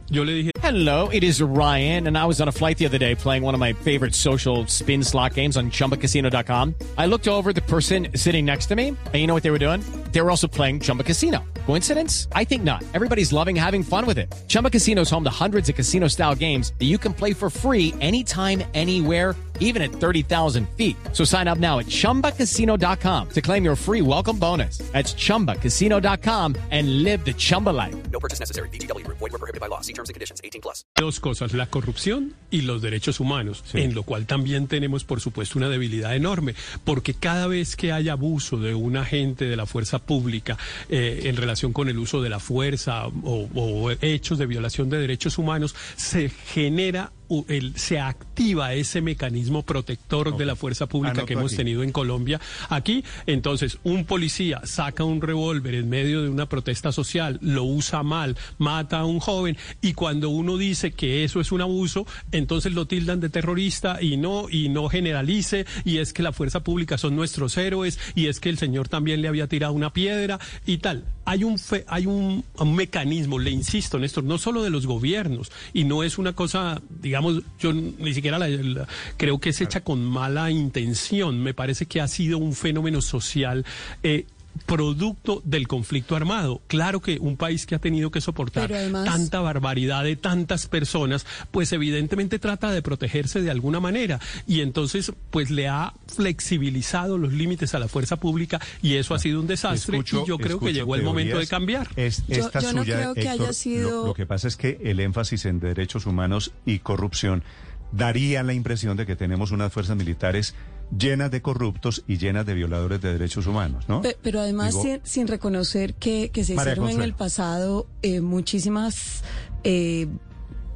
Yo 0.09 0.23
le 0.23 0.33
dije 0.33 0.51
Hello, 0.63 1.09
it 1.11 1.21
is 1.23 1.41
Ryan, 1.41 2.07
and 2.07 2.17
I 2.17 2.25
was 2.25 2.39
on 2.41 2.47
a 2.47 2.51
flight 2.51 2.77
the 2.77 2.85
other 2.85 2.97
day 2.97 3.13
playing 3.13 3.43
one 3.43 3.53
of 3.53 3.59
my 3.59 3.73
favorite 3.73 4.15
social 4.15 4.65
spin 4.67 5.03
slot 5.03 5.33
games 5.35 5.55
on 5.57 5.69
chumbacasino.com. 5.69 6.73
I 6.97 7.05
looked 7.07 7.27
over 7.27 7.49
at 7.49 7.55
the 7.55 7.61
person 7.61 8.07
sitting 8.15 8.45
next 8.45 8.67
to 8.67 8.75
me, 8.75 8.87
and 8.87 9.15
you 9.15 9.27
know 9.27 9.33
what 9.35 9.43
they 9.43 9.51
were 9.51 9.59
doing? 9.59 9.81
They 10.13 10.21
were 10.21 10.31
also 10.31 10.47
playing 10.47 10.79
Chumba 10.79 11.03
Casino. 11.03 11.43
Coincidence? 11.65 12.27
I 12.33 12.45
think 12.45 12.63
not. 12.63 12.83
Everybody's 12.93 13.31
loving 13.33 13.55
having 13.55 13.83
fun 13.83 14.05
with 14.07 14.17
it. 14.17 14.33
Chumba 14.47 14.69
Casino 14.69 15.01
is 15.01 15.09
home 15.09 15.25
to 15.25 15.29
hundreds 15.29 15.67
of 15.69 15.75
casino 15.75 16.07
style 16.07 16.33
games 16.35 16.71
that 16.79 16.85
you 16.85 16.97
can 16.97 17.13
play 17.13 17.33
for 17.33 17.49
free 17.49 17.93
anytime, 17.99 18.63
anywhere 18.73 19.35
even 19.59 19.83
at 19.83 19.91
30,000 19.91 20.67
feet. 20.69 20.95
So 21.13 21.23
sign 21.23 21.47
up 21.47 21.59
now 21.59 21.77
at 21.77 21.85
ChumbaCasino.com 21.85 23.29
to 23.29 23.41
claim 23.41 23.63
your 23.63 23.75
free 23.75 24.01
welcome 24.01 24.39
bonus. 24.39 24.79
That's 24.93 25.13
ChumbaCasino.com 25.13 26.55
and 26.71 27.03
live 27.03 27.23
the 27.23 27.33
Chumba 27.33 27.69
life. 27.69 27.95
No 28.11 28.19
purchase 28.19 28.39
necessary. 28.39 28.69
VGW 28.69 29.05
Group. 29.05 29.17
Void 29.19 29.33
were 29.33 29.37
prohibited 29.39 29.61
by 29.61 29.67
law. 29.67 29.81
See 29.81 29.93
terms 29.93 30.09
and 30.09 30.15
conditions. 30.15 30.41
18 30.43 30.61
plus. 30.61 30.83
dos 30.97 31.19
cosas, 31.19 31.53
la 31.53 31.67
corrupción 31.67 32.33
y 32.49 32.61
los 32.61 32.81
derechos 32.81 33.19
humanos, 33.19 33.63
en 33.73 33.93
lo 33.93 34.03
cual 34.03 34.25
también 34.25 34.67
tenemos, 34.67 35.03
por 35.03 35.21
supuesto, 35.21 35.59
una 35.59 35.69
debilidad 35.69 36.15
enorme, 36.15 36.55
porque 36.83 37.13
cada 37.13 37.47
vez 37.47 37.75
que 37.75 37.91
hay 37.91 38.09
abuso 38.09 38.57
de 38.57 38.73
un 38.73 38.97
agente 38.97 39.45
de 39.45 39.55
la 39.55 39.65
fuerza 39.65 39.99
pública 39.99 40.57
eh, 40.89 41.21
en 41.25 41.37
relación 41.37 41.73
con 41.73 41.87
el 41.87 41.97
uso 41.99 42.21
de 42.21 42.29
la 42.29 42.39
fuerza 42.39 43.07
o, 43.07 43.47
o 43.53 43.91
hechos 44.01 44.37
de 44.37 44.47
violación 44.47 44.89
de 44.89 44.97
derechos 44.97 45.37
humanos, 45.37 45.75
se 45.95 46.29
genera 46.29 47.11
el- 47.47 47.75
se 47.77 47.99
activa 47.99 48.73
ese 48.73 49.01
mecanismo 49.01 49.63
protector 49.63 50.35
de 50.37 50.45
la 50.45 50.55
fuerza 50.55 50.85
pública 50.87 51.11
Anoto 51.11 51.25
que 51.25 51.33
hemos 51.33 51.51
aquí. 51.51 51.57
tenido 51.57 51.83
en 51.83 51.91
Colombia. 51.91 52.39
Aquí, 52.69 53.03
entonces, 53.25 53.77
un 53.83 54.05
policía 54.05 54.61
saca 54.63 55.03
un 55.03 55.21
revólver 55.21 55.75
en 55.75 55.89
medio 55.89 56.21
de 56.21 56.29
una 56.29 56.47
protesta 56.47 56.91
social, 56.91 57.39
lo 57.41 57.63
usa 57.63 58.03
mal, 58.03 58.37
mata 58.57 58.99
a 58.99 59.05
un 59.05 59.19
joven 59.19 59.57
y 59.81 59.93
cuando 59.93 60.29
uno 60.29 60.57
dice 60.57 60.91
que 60.91 61.23
eso 61.23 61.39
es 61.41 61.51
un 61.51 61.61
abuso, 61.61 62.05
entonces 62.31 62.73
lo 62.73 62.85
tildan 62.85 63.19
de 63.19 63.29
terrorista 63.29 64.01
y 64.01 64.17
no 64.17 64.47
y 64.49 64.69
no 64.69 64.87
generalice 64.89 65.65
y 65.85 65.97
es 65.97 66.13
que 66.13 66.23
la 66.23 66.31
fuerza 66.31 66.61
pública 66.63 66.97
son 66.97 67.15
nuestros 67.15 67.57
héroes 67.57 67.99
y 68.15 68.27
es 68.27 68.39
que 68.39 68.49
el 68.49 68.57
señor 68.57 68.87
también 68.87 69.21
le 69.21 69.27
había 69.27 69.47
tirado 69.47 69.73
una 69.73 69.91
piedra 69.93 70.39
y 70.65 70.77
tal. 70.77 71.03
hay 71.25 71.43
un 71.43 71.59
fe- 71.59 71.83
hay 71.89 72.05
un, 72.05 72.45
un 72.57 72.75
mecanismo, 72.75 73.37
le 73.37 73.51
insisto, 73.51 73.99
Néstor, 73.99 74.23
no 74.23 74.37
solo 74.37 74.63
de 74.63 74.69
los 74.69 74.85
gobiernos 74.87 75.51
y 75.73 75.83
no 75.83 76.03
es 76.03 76.17
una 76.17 76.31
cosa, 76.33 76.81
digamos, 77.01 77.16
yo 77.59 77.73
ni 77.73 78.13
siquiera 78.13 78.37
la, 78.39 78.47
la- 78.47 78.87
creo 79.17 79.39
que 79.39 79.49
es 79.49 79.61
hecha 79.61 79.81
con 79.81 80.03
mala 80.03 80.49
intención. 80.51 81.41
Me 81.41 81.53
parece 81.53 81.85
que 81.85 82.01
ha 82.01 82.07
sido 82.07 82.37
un 82.37 82.53
fenómeno 82.53 83.01
social. 83.01 83.65
eh, 84.03 84.25
producto 84.57 85.41
del 85.45 85.67
conflicto 85.67 86.15
armado. 86.15 86.61
Claro 86.67 87.01
que 87.01 87.17
un 87.19 87.37
país 87.37 87.65
que 87.65 87.75
ha 87.75 87.79
tenido 87.79 88.11
que 88.11 88.21
soportar 88.21 88.71
además- 88.73 89.05
tanta 89.05 89.39
barbaridad 89.41 90.03
de 90.03 90.15
tantas 90.15 90.67
personas, 90.67 91.25
pues 91.51 91.71
evidentemente 91.73 92.39
trata 92.39 92.71
de 92.71 92.81
protegerse 92.81 93.41
de 93.41 93.51
alguna 93.51 93.79
manera 93.79 94.19
y 94.47 94.61
entonces 94.61 95.11
pues 95.31 95.49
le 95.51 95.67
ha 95.67 95.93
flexibilizado 96.07 97.17
los 97.17 97.33
límites 97.33 97.73
a 97.75 97.79
la 97.79 97.87
fuerza 97.87 98.15
pública 98.17 98.59
y 98.81 98.95
eso 98.95 99.13
ha 99.15 99.19
sido 99.19 99.39
un 99.39 99.47
desastre 99.47 99.97
Escucho- 99.97 100.23
y 100.23 100.27
yo 100.27 100.37
creo 100.37 100.59
que 100.59 100.73
llegó 100.73 100.95
el 100.95 101.03
momento 101.03 101.39
de 101.39 101.47
cambiar. 101.47 101.87
Es, 101.95 102.25
Yo- 102.27 102.35
esta 102.35 102.59
yo 102.59 102.73
no 102.73 102.83
suya, 102.83 102.95
creo 102.97 103.13
que 103.13 103.21
Héctor, 103.21 103.41
haya 103.41 103.53
sido- 103.53 103.89
Lo, 104.01 104.05
lo 104.07 104.13
que 104.13 104.25
pasa 104.25 104.47
es 104.47 104.55
que 104.57 104.79
el 104.83 104.99
énfasis 104.99 105.45
en 105.45 105.59
derechos 105.59 106.05
humanos 106.05 106.51
y 106.65 106.79
corrupción 106.79 107.43
daría 107.91 108.43
la 108.43 108.53
impresión 108.53 108.97
de 108.97 109.05
que 109.05 109.15
tenemos 109.15 109.51
unas 109.51 109.71
fuerzas 109.71 109.95
militares 109.97 110.55
llenas 110.95 111.31
de 111.31 111.41
corruptos 111.41 112.03
y 112.07 112.17
llenas 112.17 112.45
de 112.45 112.53
violadores 112.53 113.01
de 113.01 113.11
derechos 113.13 113.45
humanos, 113.47 113.89
¿no? 113.89 114.01
Pe- 114.01 114.17
Pero 114.21 114.39
además 114.39 114.69
Digo, 114.71 114.83
sin, 114.83 114.99
sin 115.03 115.27
reconocer 115.27 115.93
que, 115.95 116.29
que 116.31 116.43
se 116.45 116.55
María 116.55 116.73
hicieron 116.73 116.89
en 116.91 117.01
el 117.01 117.13
pasado 117.13 117.87
eh, 118.01 118.21
muchísimas 118.21 119.23
eh, 119.63 120.07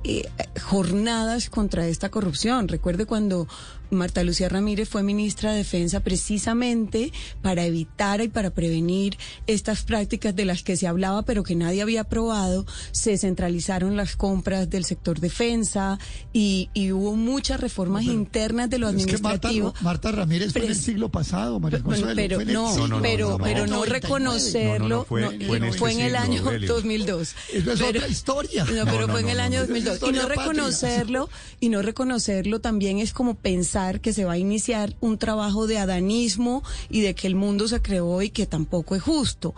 eh, 0.03 0.27
jornadas 0.61 1.49
contra 1.49 1.87
esta 1.87 2.09
corrupción. 2.09 2.67
Recuerde 2.67 3.05
cuando 3.05 3.47
Marta 3.91 4.23
Lucía 4.23 4.49
Ramírez 4.49 4.89
fue 4.89 5.03
ministra 5.03 5.51
de 5.51 5.57
Defensa 5.59 5.99
precisamente 5.99 7.11
para 7.41 7.65
evitar 7.65 8.21
y 8.21 8.27
para 8.29 8.49
prevenir 8.49 9.17
estas 9.47 9.83
prácticas 9.83 10.35
de 10.35 10.45
las 10.45 10.63
que 10.63 10.77
se 10.77 10.87
hablaba 10.87 11.21
pero 11.23 11.43
que 11.43 11.55
nadie 11.55 11.81
había 11.81 12.01
aprobado, 12.01 12.65
se 12.91 13.17
centralizaron 13.17 13.95
las 13.97 14.15
compras 14.15 14.69
del 14.69 14.85
sector 14.85 15.19
defensa 15.19 15.99
y, 16.33 16.69
y 16.73 16.91
hubo 16.91 17.15
muchas 17.15 17.59
reformas 17.59 18.05
internas 18.05 18.69
de 18.69 18.77
lo 18.79 18.89
Es 18.89 19.05
que 19.05 19.17
Marta, 19.19 19.49
administrativo. 19.49 19.73
Marta 19.81 20.11
Ramírez 20.11 20.53
fue 20.53 20.63
en 20.63 20.69
el 20.69 20.75
siglo 20.75 21.09
pasado, 21.09 21.59
María 21.59 21.79
Bueno, 21.79 22.05
Consuelo. 22.07 22.15
pero 22.15 22.35
fue 22.37 22.45
no, 22.53 22.73
siglo 22.73 22.99
pero, 23.01 23.29
no, 23.31 23.37
no. 23.37 23.43
pero 23.43 23.67
no 23.67 23.73
99. 23.77 23.99
reconocerlo. 23.99 24.77
No, 24.79 24.87
no, 24.89 24.95
no, 24.99 25.05
fue- 25.05 25.21
no, 25.21 25.27
fue 25.29 25.57
en 25.57 25.61
no, 25.61 25.67
este 25.67 25.79
fue 25.79 25.91
en 25.91 25.99
el 25.99 26.05
siglo, 26.11 26.19
año 26.19 26.41
Aurelio. 26.43 26.73
2002. 26.73 27.35
Eso 27.53 27.71
es 27.73 27.81
otra 27.81 28.07
historia. 28.07 28.65
No, 28.65 28.85
pero 28.85 29.07
no, 29.07 29.13
fue 29.13 29.21
en 29.21 29.29
el 29.29 29.39
año 29.39 29.59
no. 29.59 29.67
2002. 29.67 29.93
Historia 29.95 30.11
Y 30.11 30.21
no 30.21 30.27
patria. 30.27 30.41
reconocerlo, 30.43 31.29
y 31.59 31.69
no 31.69 31.81
reconocerlo 31.81 32.61
también 32.61 32.99
es 32.99 33.11
como 33.13 33.35
pensar 33.35 33.80
que 34.01 34.13
se 34.13 34.25
va 34.25 34.33
a 34.33 34.37
iniciar 34.37 34.95
un 35.01 35.17
trabajo 35.17 35.67
de 35.67 35.77
adanismo 35.77 36.63
y 36.89 37.01
de 37.01 37.15
que 37.15 37.27
el 37.27 37.35
mundo 37.35 37.67
se 37.67 37.81
creó 37.81 38.21
y 38.21 38.29
que 38.29 38.45
tampoco 38.45 38.95
es 38.95 39.01
justo. 39.01 39.53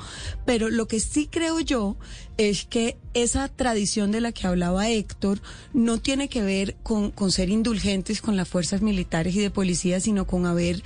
Pero 0.46 0.70
lo 0.70 0.88
que 0.88 1.00
sí 1.00 1.28
creo 1.30 1.60
yo 1.60 1.98
es 2.38 2.66
que 2.66 2.98
esa 3.14 3.48
tradición 3.50 4.12
de 4.12 4.22
la 4.22 4.32
que 4.32 4.48
hablaba 4.48 4.90
Héctor 4.90 5.42
no 5.74 6.00
tiene 6.00 6.30
que 6.30 6.42
ver 6.42 6.76
con, 6.84 7.12
con 7.12 7.32
ser 7.32 7.50
indulgentes 7.50 8.22
con 8.22 8.36
las 8.36 8.48
fuerzas 8.48 8.82
militares 8.82 9.36
y 9.36 9.40
de 9.40 9.52
policía, 9.52 10.00
sino 10.00 10.26
con 10.26 10.46
haber 10.46 10.82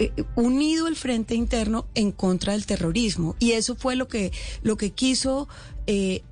eh, 0.00 0.12
unido 0.34 0.88
el 0.88 0.96
frente 0.96 1.34
interno 1.36 1.86
en 1.94 2.10
contra 2.10 2.54
del 2.54 2.66
terrorismo. 2.66 3.36
Y 3.38 3.52
eso 3.52 3.76
fue 3.76 3.94
lo 3.94 4.08
que, 4.08 4.32
lo 4.62 4.76
que 4.76 4.90
quiso 4.90 5.46
eh, 5.86 6.22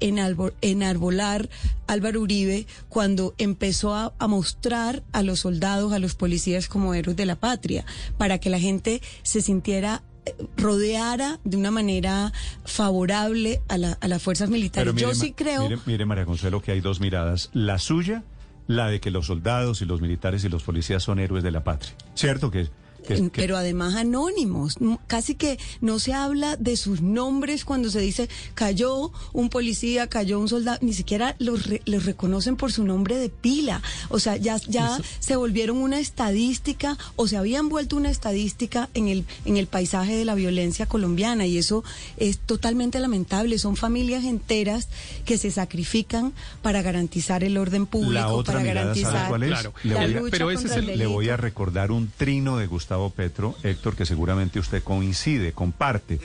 enarbolar 0.62 1.48
Álvaro 1.86 2.20
Uribe 2.20 2.66
cuando 2.88 3.34
empezó 3.38 3.94
a, 3.94 4.12
a 4.18 4.26
mostrar 4.26 5.02
a 5.12 5.22
los 5.22 5.40
soldados, 5.40 5.92
a 5.92 5.98
los 5.98 6.14
policías 6.14 6.68
como 6.68 6.94
héroes 6.94 7.16
de 7.16 7.26
la 7.26 7.36
patria, 7.36 7.84
para 8.16 8.38
que 8.38 8.50
la 8.50 8.58
gente 8.60 9.00
se 9.22 9.40
sintiera 9.42 10.02
eh, 10.26 10.34
rodeara 10.56 11.38
de 11.44 11.56
una 11.56 11.70
manera 11.70 12.32
favorable 12.64 13.60
a, 13.68 13.78
la- 13.78 13.98
a 14.00 14.08
las 14.08 14.22
fuerzas 14.22 14.50
militares. 14.50 14.94
Mire, 14.94 15.06
Yo 15.06 15.14
sí 15.14 15.32
creo... 15.32 15.62
Mire, 15.68 15.78
mire, 15.86 16.04
María 16.06 16.24
Consuelo, 16.26 16.62
que 16.62 16.72
hay 16.72 16.80
dos 16.80 17.00
miradas. 17.00 17.50
La 17.52 17.78
suya, 17.78 18.22
la 18.66 18.88
de 18.88 19.00
que 19.00 19.10
los 19.10 19.26
soldados 19.26 19.82
y 19.82 19.86
los 19.86 20.00
militares 20.00 20.44
y 20.44 20.48
los 20.48 20.62
policías 20.62 21.02
son 21.02 21.18
héroes 21.18 21.42
de 21.42 21.50
la 21.50 21.64
patria. 21.64 21.92
¿Cierto? 22.14 22.50
Que, 22.50 22.68
que- 23.06 23.14
En- 23.14 23.30
que- 23.30 23.40
Pero 23.40 23.56
además 23.56 23.94
anónimos. 23.94 24.76
Casi 25.06 25.34
que 25.34 25.58
no 25.80 25.98
se 25.98 26.12
habla 26.14 26.56
de 26.56 26.76
sus 26.76 27.00
nombres 27.00 27.64
cuando 27.64 27.90
se 27.90 28.00
dice 28.00 28.28
cayó 28.54 29.12
un 29.32 29.48
policía, 29.48 30.06
cayó 30.08 30.40
un 30.40 30.48
soldado. 30.48 30.78
Ni 30.82 30.92
siquiera 30.92 31.36
los, 31.38 31.66
re- 31.66 31.82
los 31.86 32.04
reconocen 32.04 32.56
por 32.56 32.72
su 32.72 32.84
nombre 32.84 33.16
de 33.16 33.28
pila. 33.28 33.82
O 34.08 34.18
sea, 34.18 34.36
ya, 34.36 34.56
ya 34.68 34.98
se 35.20 35.36
volvieron 35.36 35.76
una 35.78 35.98
estadística 36.00 36.96
o 37.16 37.26
se 37.28 37.36
habían 37.36 37.68
vuelto 37.68 37.96
una 37.96 38.10
estadística 38.10 38.88
en 38.94 39.08
el, 39.08 39.24
en 39.44 39.56
el 39.56 39.66
paisaje 39.66 40.16
de 40.16 40.24
la 40.24 40.34
violencia 40.34 40.86
colombiana. 40.86 41.46
Y 41.46 41.58
eso 41.58 41.84
es 42.16 42.38
totalmente 42.38 42.98
lamentable. 43.00 43.58
Son 43.58 43.76
familias 43.76 44.24
enteras 44.24 44.88
que 45.24 45.38
se 45.38 45.50
sacrifican 45.50 46.32
para 46.62 46.82
garantizar 46.82 47.44
el 47.44 47.56
orden 47.58 47.86
público, 47.86 48.12
la 48.12 48.28
otra 48.28 48.54
para 48.54 48.64
mirada, 48.64 48.94
¿sabe 48.94 49.02
garantizar 49.02 49.28
cuál 49.28 49.42
es? 49.44 49.48
Claro. 49.50 49.72
Le 49.84 49.94
la 49.94 50.00
voy 50.00 50.04
a- 50.14 50.18
lucha 50.20 50.30
pero 50.30 50.50
ese 50.50 50.66
es 50.66 50.72
el 50.72 50.88
el- 50.90 50.98
Le 50.98 51.06
voy 51.06 51.28
a 51.28 51.36
recordar 51.36 51.90
un 51.92 52.10
trino 52.16 52.56
de 52.58 52.66
Gustavo 52.66 52.87
Petro, 53.14 53.54
Héctor, 53.62 53.96
que 53.96 54.06
seguramente 54.06 54.58
usted 54.58 54.82
coincide, 54.82 55.52
comparte. 55.52 56.20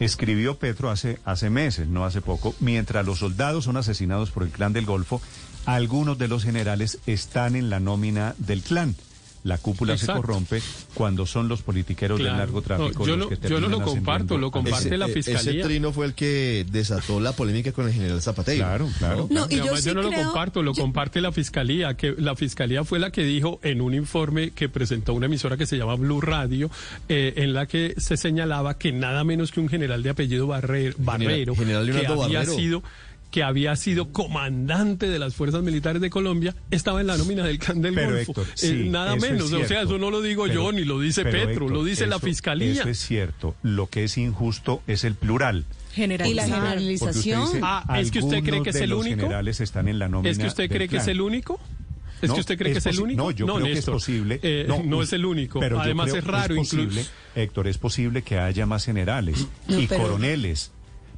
Escribió 0.00 0.58
Petro 0.58 0.90
hace, 0.90 1.18
hace 1.24 1.50
meses, 1.50 1.88
no 1.88 2.04
hace 2.04 2.20
poco, 2.20 2.54
mientras 2.60 3.04
los 3.04 3.18
soldados 3.18 3.64
son 3.64 3.76
asesinados 3.76 4.30
por 4.30 4.42
el 4.42 4.50
clan 4.50 4.72
del 4.72 4.86
Golfo, 4.86 5.20
algunos 5.66 6.16
de 6.18 6.28
los 6.28 6.44
generales 6.44 6.98
están 7.06 7.56
en 7.56 7.70
la 7.70 7.80
nómina 7.80 8.34
del 8.38 8.62
clan. 8.62 8.94
La 9.46 9.58
cúpula 9.58 9.92
Exacto. 9.94 10.14
se 10.14 10.26
corrompe 10.26 10.62
cuando 10.94 11.24
son 11.24 11.48
los 11.48 11.62
politiqueros 11.62 12.18
del 12.18 12.26
Claro. 12.26 12.38
narcotráfico. 12.44 12.98
No, 13.00 13.06
yo 13.06 13.16
los 13.16 13.30
no- 13.30 13.36
que 13.38 13.48
yo 13.48 13.60
no 13.60 13.68
lo 13.68 13.80
comparto, 13.80 14.38
lo 14.38 14.50
comparte 14.50 14.96
la 14.98 15.06
Ese- 15.06 15.14
fiscalía. 15.22 15.60
Ese 15.60 15.68
trino 15.68 15.92
fue 15.92 16.06
el 16.06 16.14
que 16.14 16.66
desató 16.70 17.20
la 17.20 17.32
polémica 17.32 17.70
con 17.72 17.86
el 17.86 17.92
general 17.92 18.20
Zapatero. 18.20 18.58
Claro, 18.64 18.88
claro. 18.98 19.28
No, 19.30 19.46
y 19.48 19.54
Y 19.54 19.56
yo 19.58 19.62
además 19.64 19.80
sí 19.82 19.86
yo 19.88 19.94
no 19.94 20.02
lo 20.02 20.12
comparto, 20.12 20.62
lo 20.62 20.74
yo- 20.74 20.82
comparte 20.82 21.20
la 21.20 21.30
fiscalía, 21.32 21.94
que 21.96 22.14
la 22.18 22.34
fiscalía 22.34 22.82
fue 22.84 22.98
la 22.98 23.10
que 23.10 23.22
dijo 23.22 23.60
en 23.62 23.80
un 23.80 23.94
informe 23.94 24.50
que 24.50 24.68
presentó 24.68 25.14
una 25.14 25.26
emisora 25.26 25.56
que 25.56 25.66
se 25.66 25.76
llama 25.76 25.94
Blue 25.94 26.20
Radio, 26.20 26.70
eh, 27.08 27.34
en 27.36 27.52
la 27.54 27.66
que 27.66 27.94
se 27.98 28.16
señalaba 28.16 28.76
que 28.78 28.90
nada 28.92 29.22
menos 29.22 29.52
que 29.52 29.60
un 29.60 29.68
general 29.68 30.02
de 30.02 30.10
apellido 30.10 30.46
Barre- 30.48 30.94
Barrero, 30.98 31.54
general 31.54 31.86
que 31.90 32.04
había 32.06 32.16
Barrero. 32.40 32.54
sido 32.56 32.82
que 33.30 33.42
había 33.42 33.76
sido 33.76 34.12
comandante 34.12 35.08
de 35.08 35.18
las 35.18 35.34
fuerzas 35.34 35.62
militares 35.62 36.00
de 36.00 36.08
Colombia, 36.10 36.54
estaba 36.70 37.00
en 37.00 37.06
la 37.08 37.16
nómina 37.18 37.44
del 37.44 37.58
Can 37.58 37.82
del 37.82 37.94
Pero, 37.94 38.14
Golfo. 38.16 38.32
Héctor, 38.42 38.46
Eh, 38.62 38.86
nada 38.88 39.14
es 39.16 39.22
menos, 39.22 39.52
o 39.52 39.64
sea, 39.66 39.82
eso 39.82 39.98
no 39.98 40.10
lo 40.10 40.22
digo 40.22 40.44
Pero- 40.44 40.54
yo, 40.54 40.72
ni 40.72 40.84
lo 40.84 41.00
dice 41.00 41.22
pero, 41.22 41.38
Petro, 41.38 41.50
Héctor, 41.66 41.70
lo 41.72 41.84
dice 41.84 42.06
la 42.06 42.18
fiscalía. 42.18 42.72
Eso 42.72 42.88
es 42.88 42.98
cierto. 42.98 43.54
Lo 43.62 43.88
que 43.88 44.04
es 44.04 44.16
injusto 44.16 44.82
es 44.86 45.04
el 45.04 45.14
plural. 45.14 45.64
Y 45.96 46.06
la 46.34 46.44
generalización. 46.46 47.46
dice, 47.46 47.60
Ah, 47.62 47.98
¿es 48.00 48.10
que 48.10 48.18
usted 48.20 48.42
cree 48.44 48.62
que 48.62 48.70
es 48.70 48.76
el 48.76 48.92
único? 48.92 49.16
generales 49.16 49.60
están 49.60 49.88
en 49.88 49.98
la 49.98 50.08
nómina 50.08 50.30
¿Es 50.30 50.38
que 50.38 50.46
usted 50.46 50.68
cree 50.70 50.88
que 50.88 50.98
es 50.98 51.06
el 51.08 51.20
único? 51.20 51.58
¿Es 52.22 52.28
No, 52.30 52.34
que 52.34 52.40
usted 52.40 52.56
cree 52.58 52.72
que 52.72 52.78
es 52.78 52.86
el 52.86 53.00
único? 53.00 53.22
No, 53.24 53.30
yo 53.30 53.46
creo 53.46 53.58
que 53.66 53.72
es 53.72 53.84
posible. 53.84 54.40
eh, 54.42 54.66
no, 54.84 55.02
es 55.02 55.12
el 55.12 55.26
único. 55.26 55.60
pero 55.60 55.78
Además 55.80 56.06
creo 56.10 56.18
es 56.20 56.24
raro 56.26 56.54
posible, 56.56 56.84
incluso. 56.84 57.10
Héctor, 57.34 57.68
es 57.68 57.76
posible 57.78 58.22
que 58.22 58.38
haya 58.38 58.64
más 58.64 58.84
generales 58.86 59.46
No, 59.68 59.78
y 59.80 59.86
pero- 59.86 60.02
coroneles. 60.02 60.70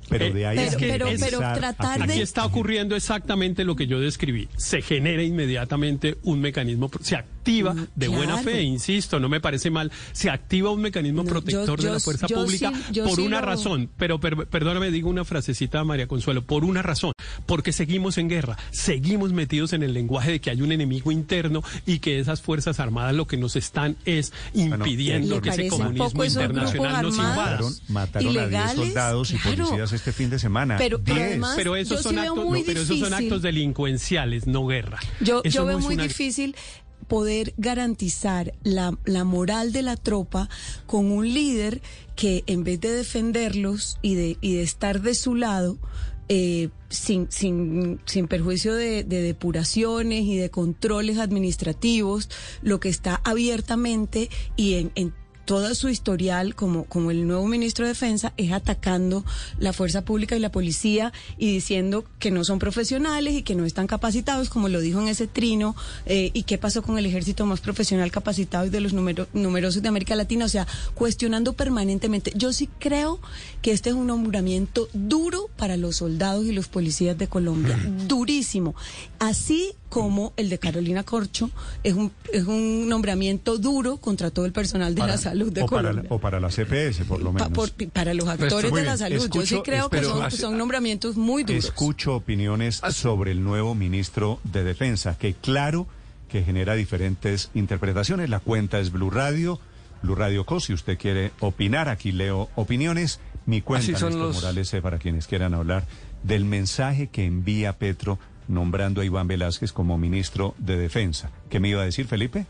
Pero 0.09 0.27
Eh, 0.27 0.33
de 0.33 0.47
ahí 0.47 0.57
pero- 0.57 1.07
a 1.07 1.11
pero- 1.11 1.21
pero 1.21 1.47
a 1.47 1.55
tratar 1.55 2.07
de- 2.07 2.13
Aquí 2.15 2.23
está 2.23 2.45
ocurriendo 2.47 2.97
exactamente 2.97 3.65
lo 3.65 3.77
que 3.77 3.87
yo 3.87 4.01
describí. 4.01 4.49
Se 4.57 4.81
genera 4.83 5.23
inmediatamente 5.23 6.17
un 6.23 6.41
mecanismo, 6.41 6.89
pro- 6.89 7.03
se 7.05 7.17
activa 7.17 7.38
Mm, 7.49 7.87
de 7.95 8.09
buena 8.09 8.39
fe, 8.39 8.63
insisto, 8.63 9.19
no 9.21 9.29
me 9.29 9.41
parece 9.41 9.71
mal, 9.71 9.91
se 10.13 10.29
activa 10.31 10.71
un 10.71 10.81
mecanismo 10.83 11.23
No, 11.23 11.31
protector 11.31 11.81
yo- 11.81 11.87
de 11.89 11.93
la 11.95 12.01
fuerza 12.01 12.27
yo 12.27 12.37
pública 12.37 12.73
sí- 12.93 13.01
por 13.01 13.17
sí 13.17 13.23
una 13.23 13.41
lo- 13.41 13.47
razón, 13.47 13.91
pero 13.97 14.21
per- 14.21 14.47
perdóname, 14.49 14.91
digo 14.91 15.09
una 15.09 15.25
frasecita, 15.25 15.83
María 15.85 16.07
Consuelo, 16.07 16.43
por 16.45 16.65
una 16.65 16.83
razón, 16.83 17.13
porque 17.47 17.73
seguimos 17.73 18.19
en 18.19 18.29
guerra, 18.29 18.57
seguimos 18.71 19.33
metidos 19.33 19.73
en 19.73 19.83
el 19.83 19.95
lenguaje 19.95 20.33
de 20.33 20.41
que 20.41 20.51
hay 20.51 20.61
un 20.63 20.73
enemigo 20.73 21.11
interno 21.11 21.63
y 21.87 21.99
que 22.01 22.19
esas 22.19 22.43
fuerzas 22.43 22.81
armadas 22.81 23.15
lo 23.15 23.27
que 23.27 23.37
nos 23.37 23.57
están 23.57 23.97
es 24.05 24.33
impidiendo 24.55 25.37
¿Le 25.37 25.41
que 25.43 25.49
ese 25.51 25.69
comunismo 25.69 26.25
internacional 26.25 27.03
nos 27.03 27.17
invada. 27.17 27.33
armados? 27.55 27.83
Mataron, 27.89 28.27
mataron 28.27 28.29
a 28.29 28.31
10 28.33 28.43
ilegales, 28.51 28.75
soldados 28.77 29.31
y 29.33 29.37
claro. 29.39 29.65
policías 29.65 29.93
este 29.93 30.13
fin 30.13 30.31
de 30.31 30.39
semana. 30.39 30.77
Pero- 30.77 31.01
pero 31.03 31.15
10. 31.17 31.27
además- 31.29 31.55
Pero 31.57 31.77
esos 31.77 32.03
son 32.03 32.13
sí 32.15 32.19
actos, 32.19 32.37
no, 32.37 32.51
pero 32.67 32.81
esos 32.81 32.99
son 32.99 33.15
actos 33.15 33.43
delincuenciales, 33.43 34.47
no 34.47 34.67
guerra. 34.67 34.99
Yo, 35.21 35.43
yo 35.45 35.61
no 35.63 35.67
veo 35.67 35.79
muy 35.81 35.95
una- 35.95 36.03
difícil 36.05 36.55
poder 37.07 37.55
garantizar 37.57 38.55
la, 38.63 38.99
la 39.05 39.25
moral 39.25 39.73
de 39.73 39.83
la 39.83 39.97
tropa 39.97 40.49
con 40.87 41.11
un 41.11 41.33
líder 41.33 41.81
que 42.17 42.45
en 42.47 42.65
vez 42.65 42.81
de 42.81 42.93
defenderlos 42.93 43.99
y 44.03 44.15
de, 44.15 44.37
y 44.41 44.55
de 44.55 44.63
estar 44.63 45.01
de 45.01 45.15
su 45.15 45.35
lado, 45.35 45.79
eh, 46.29 46.69
sin, 46.91 47.31
sin, 47.31 48.01
sin 48.05 48.29
perjuicio 48.29 48.75
de, 48.75 49.05
de 49.05 49.23
depuraciones 49.23 50.25
y 50.25 50.37
de 50.37 50.51
controles 50.51 51.19
administrativos, 51.19 52.29
lo 52.61 52.81
que 52.81 52.91
está 52.91 53.21
abiertamente 53.25 54.29
y 54.57 54.91
en 54.95 55.15
todo 55.49 55.75
su 55.75 55.89
historial 55.89 56.55
como, 56.55 56.85
como 56.85 57.11
el 57.11 57.27
nuevo 57.27 57.47
ministro 57.49 57.87
de 57.87 57.93
Defensa 57.93 58.35
es 58.37 58.53
atacando 58.53 59.25
la 59.59 59.73
fuerza 59.73 60.03
pública 60.05 60.37
y 60.37 60.41
la 60.41 60.53
policía 60.53 61.11
y 61.39 61.51
diciendo 61.51 62.05
que 62.19 62.31
no 62.31 62.45
son 62.45 62.59
profesionales 62.59 63.33
y 63.33 63.43
que 63.43 63.55
no 63.55 63.65
están 63.65 63.87
capacitados, 63.87 64.51
como 64.51 64.69
lo 64.69 64.79
dijo 64.81 65.01
en 65.01 65.09
ese 65.09 65.27
trino, 65.27 65.75
eh, 66.05 66.31
y 66.35 66.43
qué 66.43 66.59
pasó 66.59 66.83
con 66.83 66.99
el 66.99 67.07
ejército 67.07 67.47
más 67.47 67.61
profesional 67.61 68.11
capacitado 68.11 68.67
y 68.67 68.69
de 68.69 68.83
los 68.83 68.93
número- 68.93 69.27
numerosos 69.33 69.81
de 69.81 69.89
América 69.89 70.15
Latina, 70.17 70.45
o 70.45 70.49
sea, 70.51 70.67
cuestionando 70.95 71.55
permanentemente. 71.55 72.31
Yo 72.37 72.53
sí 72.53 72.69
creo 72.79 73.19
que 73.63 73.73
este 73.73 73.89
es 73.89 73.97
un 73.97 74.07
nombramiento 74.07 74.91
duro 74.93 75.49
para 75.57 75.79
los 75.79 75.97
soldados 75.97 76.45
y 76.45 76.53
los 76.53 76.69
policías 76.69 77.17
de 77.17 77.27
Colombia, 77.27 77.79
durísimo. 78.07 78.75
Así 79.19 79.73
como 79.89 80.33
el 80.37 80.49
de 80.51 80.59
Carolina 80.59 81.03
Corcho 81.03 81.51
es 81.83 81.95
un, 81.95 82.13
es 82.33 82.45
un 82.45 82.89
nombramiento 82.89 83.57
duro 83.59 83.97
contra 83.99 84.31
todo 84.31 84.45
el 84.47 84.53
personal 84.53 84.95
de 84.95 85.01
Para- 85.01 85.13
la 85.13 85.19
salud 85.19 85.53
de 85.53 85.63
o 85.63 85.67
para, 85.67 85.89
Colombia. 85.89 86.09
la- 86.11 86.15
o 86.15 86.19
para 86.19 86.41
la 86.41 86.51
CPS, 86.51 87.05
por 87.05 87.21
lo 87.23 87.33
Pa- 87.33 87.49
menos. 87.49 87.53
por- 87.71 87.89
para 87.91 88.15
los 88.15 88.29
actores 88.29 88.71
Muy 88.71 88.81
de 88.81 88.87
la 88.87 88.97
salud. 88.97 89.31
Yo 89.33 89.47
sí 89.47 89.61
creo 89.65 89.89
que 89.91 90.03
son, 90.03 90.31
son 90.31 90.59
nombramientos 90.59 91.17
muy 91.17 91.43
duros. 91.45 91.65
Escucho 91.65 92.15
opiniones 92.17 92.81
sobre 92.91 93.33
el 93.33 93.43
nuevo 93.43 93.75
ministro 93.75 94.41
de 94.45 94.65
Defensa, 94.65 95.17
que 95.19 95.35
claro 95.35 95.87
que 96.29 96.43
genera 96.45 96.75
diferentes 96.75 97.51
interpretaciones. 97.55 98.29
La 98.29 98.41
cuenta 98.41 98.79
es 98.81 98.93
Blue 98.93 99.11
Radio, 99.11 99.59
Blue 100.03 100.15
Radio 100.15 100.45
Co. 100.45 100.61
Si 100.61 100.73
usted 100.75 100.99
quiere 100.99 101.33
opinar, 101.41 101.89
aquí 101.89 102.13
leo 102.13 102.51
opiniones. 102.55 103.21
Mi 103.47 103.63
cuenta, 103.63 103.85
Así 103.85 103.95
son 103.99 104.11
Néstor 104.11 104.27
los- 104.27 104.37
Morales, 104.37 104.69
C, 104.69 104.83
para 104.83 104.99
quienes 104.99 105.27
quieran 105.27 105.55
hablar 105.55 105.87
del 106.23 106.45
mensaje 106.45 107.07
que 107.07 107.25
envía 107.25 107.73
Petro 107.79 108.19
nombrando 108.49 109.01
a 109.01 109.05
Iván 109.05 109.29
Velázquez 109.29 109.73
como 109.73 109.99
ministro 109.99 110.55
de 110.59 110.77
Defensa. 110.77 111.31
¿Qué 111.51 111.61
me 111.61 111.69
iba 111.69 111.83
a 111.83 111.85
decir, 111.85 112.07
Felipe? 112.07 112.47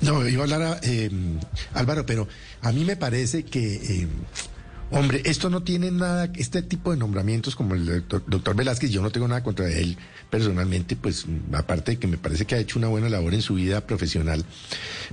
No, 0.00 0.26
iba 0.26 0.42
a 0.42 0.44
hablar 0.44 0.62
a, 0.62 0.80
eh, 0.82 1.10
Álvaro, 1.74 2.06
pero 2.06 2.28
a 2.62 2.72
mí 2.72 2.84
me 2.84 2.96
parece 2.96 3.44
que, 3.44 3.74
eh, 3.74 4.08
hombre, 4.90 5.22
esto 5.24 5.50
no 5.50 5.62
tiene 5.62 5.90
nada, 5.90 6.30
este 6.36 6.62
tipo 6.62 6.90
de 6.90 6.96
nombramientos 6.96 7.56
como 7.56 7.74
el 7.74 7.86
doctor, 7.86 8.22
doctor 8.26 8.56
Velázquez, 8.56 8.90
yo 8.90 9.02
no 9.02 9.10
tengo 9.10 9.28
nada 9.28 9.42
contra 9.42 9.68
él 9.68 9.98
personalmente, 10.30 10.96
pues 10.96 11.26
aparte 11.52 11.92
de 11.92 11.98
que 11.98 12.06
me 12.06 12.16
parece 12.16 12.46
que 12.46 12.54
ha 12.54 12.58
hecho 12.58 12.78
una 12.78 12.88
buena 12.88 13.08
labor 13.08 13.34
en 13.34 13.42
su 13.42 13.54
vida 13.54 13.86
profesional, 13.86 14.44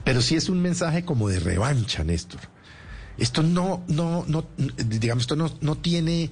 pero 0.03 0.21
sí 0.21 0.35
es 0.35 0.47
un 0.49 0.61
mensaje 0.61 1.03
como 1.03 1.29
de 1.29 1.39
revancha, 1.39 2.03
Néstor. 2.03 2.41
Esto 3.17 3.41
no, 3.41 3.83
no, 3.87 4.25
no, 4.27 4.45
digamos, 4.77 5.23
esto 5.23 5.35
no, 5.35 5.51
no 5.59 5.75
tiene 5.75 6.29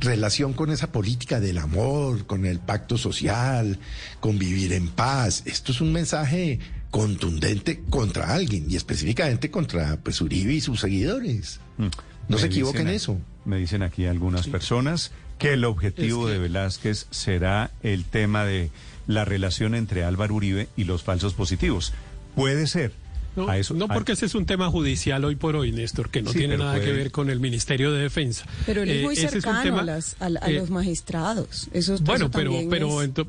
relación 0.00 0.52
con 0.52 0.70
esa 0.70 0.92
política 0.92 1.40
del 1.40 1.58
amor, 1.58 2.26
con 2.26 2.46
el 2.46 2.58
pacto 2.60 2.96
social, 2.98 3.78
con 4.20 4.38
vivir 4.38 4.72
en 4.72 4.88
paz. 4.88 5.42
Esto 5.46 5.72
es 5.72 5.80
un 5.80 5.92
mensaje 5.92 6.60
contundente 6.90 7.82
contra 7.90 8.32
alguien 8.34 8.66
y 8.68 8.76
específicamente 8.76 9.50
contra 9.50 9.96
pues 10.02 10.20
Uribe 10.20 10.54
y 10.54 10.60
sus 10.60 10.80
seguidores. 10.80 11.60
No 11.76 11.86
Mm. 11.86 11.90
Me 12.28 12.38
se 12.38 12.46
equivoquen 12.46 12.88
en 12.88 12.94
eso. 12.94 13.18
Me 13.44 13.56
dicen 13.56 13.82
aquí 13.82 14.04
algunas 14.06 14.48
personas 14.48 15.12
que 15.38 15.54
el 15.54 15.64
objetivo 15.64 16.26
Es 16.26 16.26
que- 16.28 16.32
de 16.34 16.38
Velázquez 16.40 17.06
será 17.10 17.70
el 17.82 18.04
tema 18.04 18.44
de 18.44 18.70
la 19.06 19.24
relación 19.24 19.74
entre 19.74 20.04
Álvaro 20.04 20.34
Uribe 20.34 20.68
y 20.76 20.84
los 20.84 21.02
falsos 21.02 21.32
positivos. 21.34 21.92
Puede 22.34 22.66
ser. 22.66 22.92
No, 23.38 23.48
A 23.48 23.56
eso- 23.58 23.74
no 23.74 23.84
a- 23.86 23.88
porque 23.88 24.12
ese 24.12 24.26
es 24.26 24.34
un 24.34 24.46
tema 24.46 24.68
judicial 24.70 25.24
hoy 25.24 25.36
por 25.36 25.54
hoy, 25.56 25.72
Néstor, 25.72 26.10
que 26.10 26.22
no 26.22 26.32
Sí, 26.32 26.38
tiene 26.38 26.56
nada 26.58 26.80
que 26.80 26.92
ver 26.92 27.10
con 27.10 27.30
el 27.30 27.40
Ministerio 27.40 27.92
de 27.92 28.02
Defensa. 28.02 28.46
Pero 28.66 28.82
él 28.82 28.90
es 28.90 28.96
Eh, 28.98 29.02
muy 29.02 29.16
cercano 29.16 29.62
tema- 29.62 29.80
a, 29.80 29.84
las- 29.84 30.16
a, 30.20 30.26
a 30.26 30.50
eh, 30.50 30.54
los 30.58 30.70
magistrados. 30.70 31.68
Eso, 31.72 31.96
Bueno, 32.00 32.26
eso 32.26 32.30
pero, 32.30 32.50
también 32.50 32.68
pero 32.70 33.02
es- 33.02 33.10
ento- 33.10 33.26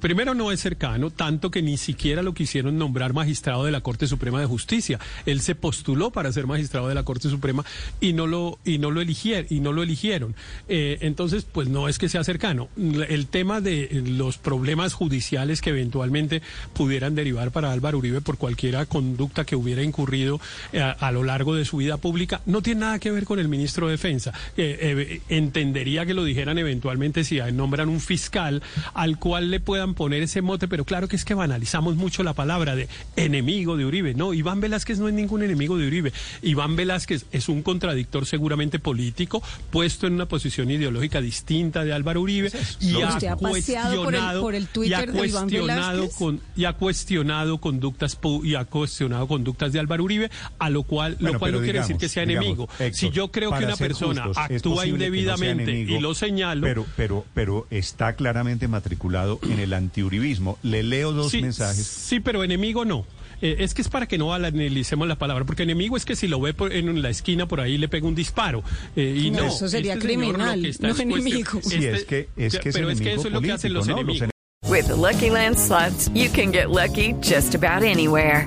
primero 0.00 0.34
no 0.34 0.50
es 0.52 0.60
cercano, 0.60 1.10
tanto 1.10 1.50
que 1.50 1.62
ni 1.62 1.76
siquiera 1.76 2.22
lo 2.22 2.32
quisieron 2.34 2.78
nombrar 2.78 3.12
magistrado 3.12 3.64
de 3.64 3.72
la 3.72 3.80
Corte 3.82 4.06
Suprema 4.06 4.40
de 4.40 4.46
Justicia. 4.46 4.98
Él 5.26 5.40
se 5.40 5.54
postuló 5.54 6.10
para 6.10 6.32
ser 6.32 6.46
magistrado 6.46 6.88
de 6.88 6.94
la 6.94 7.02
Corte 7.02 7.28
Suprema 7.28 7.64
y 8.00 8.12
no 8.14 8.26
lo 8.26 8.58
y 8.64 8.78
no 8.78 8.90
lo 8.90 9.00
eligieron 9.00 9.46
y 9.50 9.60
no 9.60 9.72
lo 9.72 9.82
eligieron. 9.82 10.34
Eh, 10.68 10.98
entonces, 11.02 11.44
pues 11.50 11.68
no 11.68 11.88
es 11.88 11.98
que 11.98 12.08
sea 12.08 12.24
cercano. 12.24 12.68
El 12.78 13.26
tema 13.26 13.60
de 13.60 14.02
los 14.06 14.38
problemas 14.38 14.94
judiciales 14.94 15.60
que 15.60 15.70
eventualmente 15.70 16.40
pudieran 16.72 17.14
derivar 17.14 17.50
para 17.50 17.72
Álvaro 17.72 17.98
Uribe 17.98 18.20
por 18.20 18.38
cualquiera 18.38 18.86
conducta 18.86 19.33
que 19.42 19.56
hubiera 19.56 19.82
incurrido 19.82 20.40
eh, 20.72 20.80
a, 20.80 20.92
a 20.92 21.10
lo 21.10 21.24
largo 21.24 21.56
de 21.56 21.64
su 21.64 21.78
vida 21.78 21.96
pública 21.96 22.40
no 22.46 22.62
tiene 22.62 22.82
nada 22.82 23.00
que 23.00 23.10
ver 23.10 23.24
con 23.24 23.40
el 23.40 23.48
ministro 23.48 23.86
de 23.88 23.92
Defensa. 23.94 24.32
Eh, 24.56 24.78
eh, 24.80 25.20
entendería 25.28 26.06
que 26.06 26.14
lo 26.14 26.22
dijeran 26.22 26.58
eventualmente 26.58 27.24
si 27.24 27.40
nombran 27.52 27.88
un 27.88 28.00
fiscal 28.00 28.62
al 28.94 29.18
cual 29.18 29.50
le 29.50 29.58
puedan 29.58 29.94
poner 29.94 30.22
ese 30.22 30.42
mote, 30.42 30.68
pero 30.68 30.84
claro 30.84 31.08
que 31.08 31.16
es 31.16 31.24
que 31.24 31.34
banalizamos 31.34 31.96
mucho 31.96 32.22
la 32.22 32.34
palabra 32.34 32.76
de 32.76 32.88
enemigo 33.16 33.76
de 33.76 33.86
Uribe. 33.86 34.14
No, 34.14 34.34
Iván 34.34 34.60
Velázquez 34.60 34.98
no 34.98 35.08
es 35.08 35.14
ningún 35.14 35.42
enemigo 35.42 35.76
de 35.78 35.86
Uribe. 35.88 36.12
Iván 36.42 36.76
Velázquez 36.76 37.24
es 37.32 37.48
un 37.48 37.62
contradictor 37.62 38.26
seguramente 38.26 38.78
político, 38.78 39.42
puesto 39.70 40.06
en 40.06 40.12
una 40.14 40.26
posición 40.26 40.70
ideológica 40.70 41.20
distinta 41.20 41.82
de 41.84 41.92
Álvaro 41.94 42.20
Uribe 42.20 42.50
y 42.80 43.00
ha 43.00 43.08
¿Usted 43.08 43.28
ha 43.28 43.36
paseado 43.36 44.04
por 44.04 44.14
el- 44.14 44.20
cuestionado 44.20 44.40
por 44.42 44.54
el 44.54 44.62
y 44.62 44.66
ha 44.66 44.68
Twitter 44.72 45.12
de 45.12 45.26
Iván 45.28 45.42
cuestionado 45.48 45.92
Velázquez? 46.02 46.18
con 46.18 46.40
y 46.56 46.64
ha 46.66 46.72
cuestionado 46.74 47.58
conductas 47.58 48.18
y 48.42 48.54
ha 48.54 48.64
cuestionado 48.66 49.23
conductas 49.28 49.72
de 49.72 49.80
Álvaro 49.80 50.04
Uribe, 50.04 50.30
a 50.58 50.70
lo 50.70 50.82
cual 50.82 51.16
Bueno, 51.20 51.34
lo 51.34 51.38
cual 51.38 51.50
pero 51.50 51.60
no 51.60 51.64
quiere 51.64 51.78
decir 51.80 51.96
digamos, 51.96 52.00
que 52.00 52.08
sea 52.08 52.24
digamos, 52.26 52.44
enemigo. 52.46 52.68
Héctor, 52.78 52.94
si 52.94 53.10
yo 53.10 53.30
creo 53.30 53.50
que 53.52 53.64
una 53.64 53.76
persona 53.76 54.22
justos, 54.24 54.44
actúa 54.44 54.82
que 54.84 54.88
no 54.90 54.94
indebidamente 54.96 55.62
enemigo, 55.72 55.96
y 55.96 56.00
lo 56.00 56.14
señalo, 56.14 56.66
Pero, 56.66 56.86
pero, 56.96 57.24
pero 57.34 57.66
está 57.70 58.14
claramente 58.16 58.68
matriculado 58.68 59.38
en 59.42 59.58
el 59.60 59.72
antiuribismo. 59.72 60.58
Le 60.62 60.82
leo 60.82 61.12
dos 61.12 61.30
sí, 61.32 61.42
mensajes. 61.42 61.86
Sí, 61.86 62.20
pero 62.20 62.44
enemigo 62.44 62.84
no. 62.84 63.06
Eh, 63.42 63.56
es 63.58 63.74
que 63.74 63.82
es 63.82 63.88
para 63.88 64.06
que 64.06 64.16
no 64.16 64.32
analicemos 64.32 65.06
la 65.08 65.16
palabra, 65.18 65.44
porque 65.44 65.64
enemigo 65.64 65.96
es 65.96 66.04
que 66.04 66.16
si 66.16 66.28
lo 66.28 66.40
ve 66.40 66.54
por- 66.54 66.72
en 66.72 67.02
la 67.02 67.10
esquina 67.10 67.46
por 67.46 67.60
ahí 67.60 67.76
le 67.76 67.88
pega 67.88 68.06
un 68.06 68.14
disparo. 68.14 68.62
eh, 68.96 69.22
y 69.24 69.30
No, 69.30 69.40
no, 69.40 69.46
eso 69.48 69.68
sería 69.68 69.94
este 69.94 70.06
criminal, 70.06 70.62
no 70.62 70.68
es 70.68 70.78
cuestión- 70.78 71.10
enemigo. 71.12 71.60
Sí, 71.62 71.74
este- 71.84 71.90
es 71.94 72.04
que, 72.04 72.28
es 72.36 72.58
que 72.58 72.68
es 72.70 72.74
pero 72.74 72.88
es 72.90 73.00
que 73.00 73.12
enemigo 73.12 73.20
eso 73.20 73.28
es 73.28 73.34
lo 73.34 73.40
que 73.42 73.52
hacen 73.52 73.72
los 73.74 73.86
¿no? 73.88 73.98
Enemigos. 73.98 74.28
With 74.66 74.86
the 74.86 74.96
Lucky 74.96 75.28
Land 75.28 75.58
slots, 75.58 76.10
you 76.14 76.30
can 76.32 76.50
get 76.52 76.68
lucky 76.68 77.14
just 77.22 77.54
about 77.54 77.82
anywhere. 77.84 78.46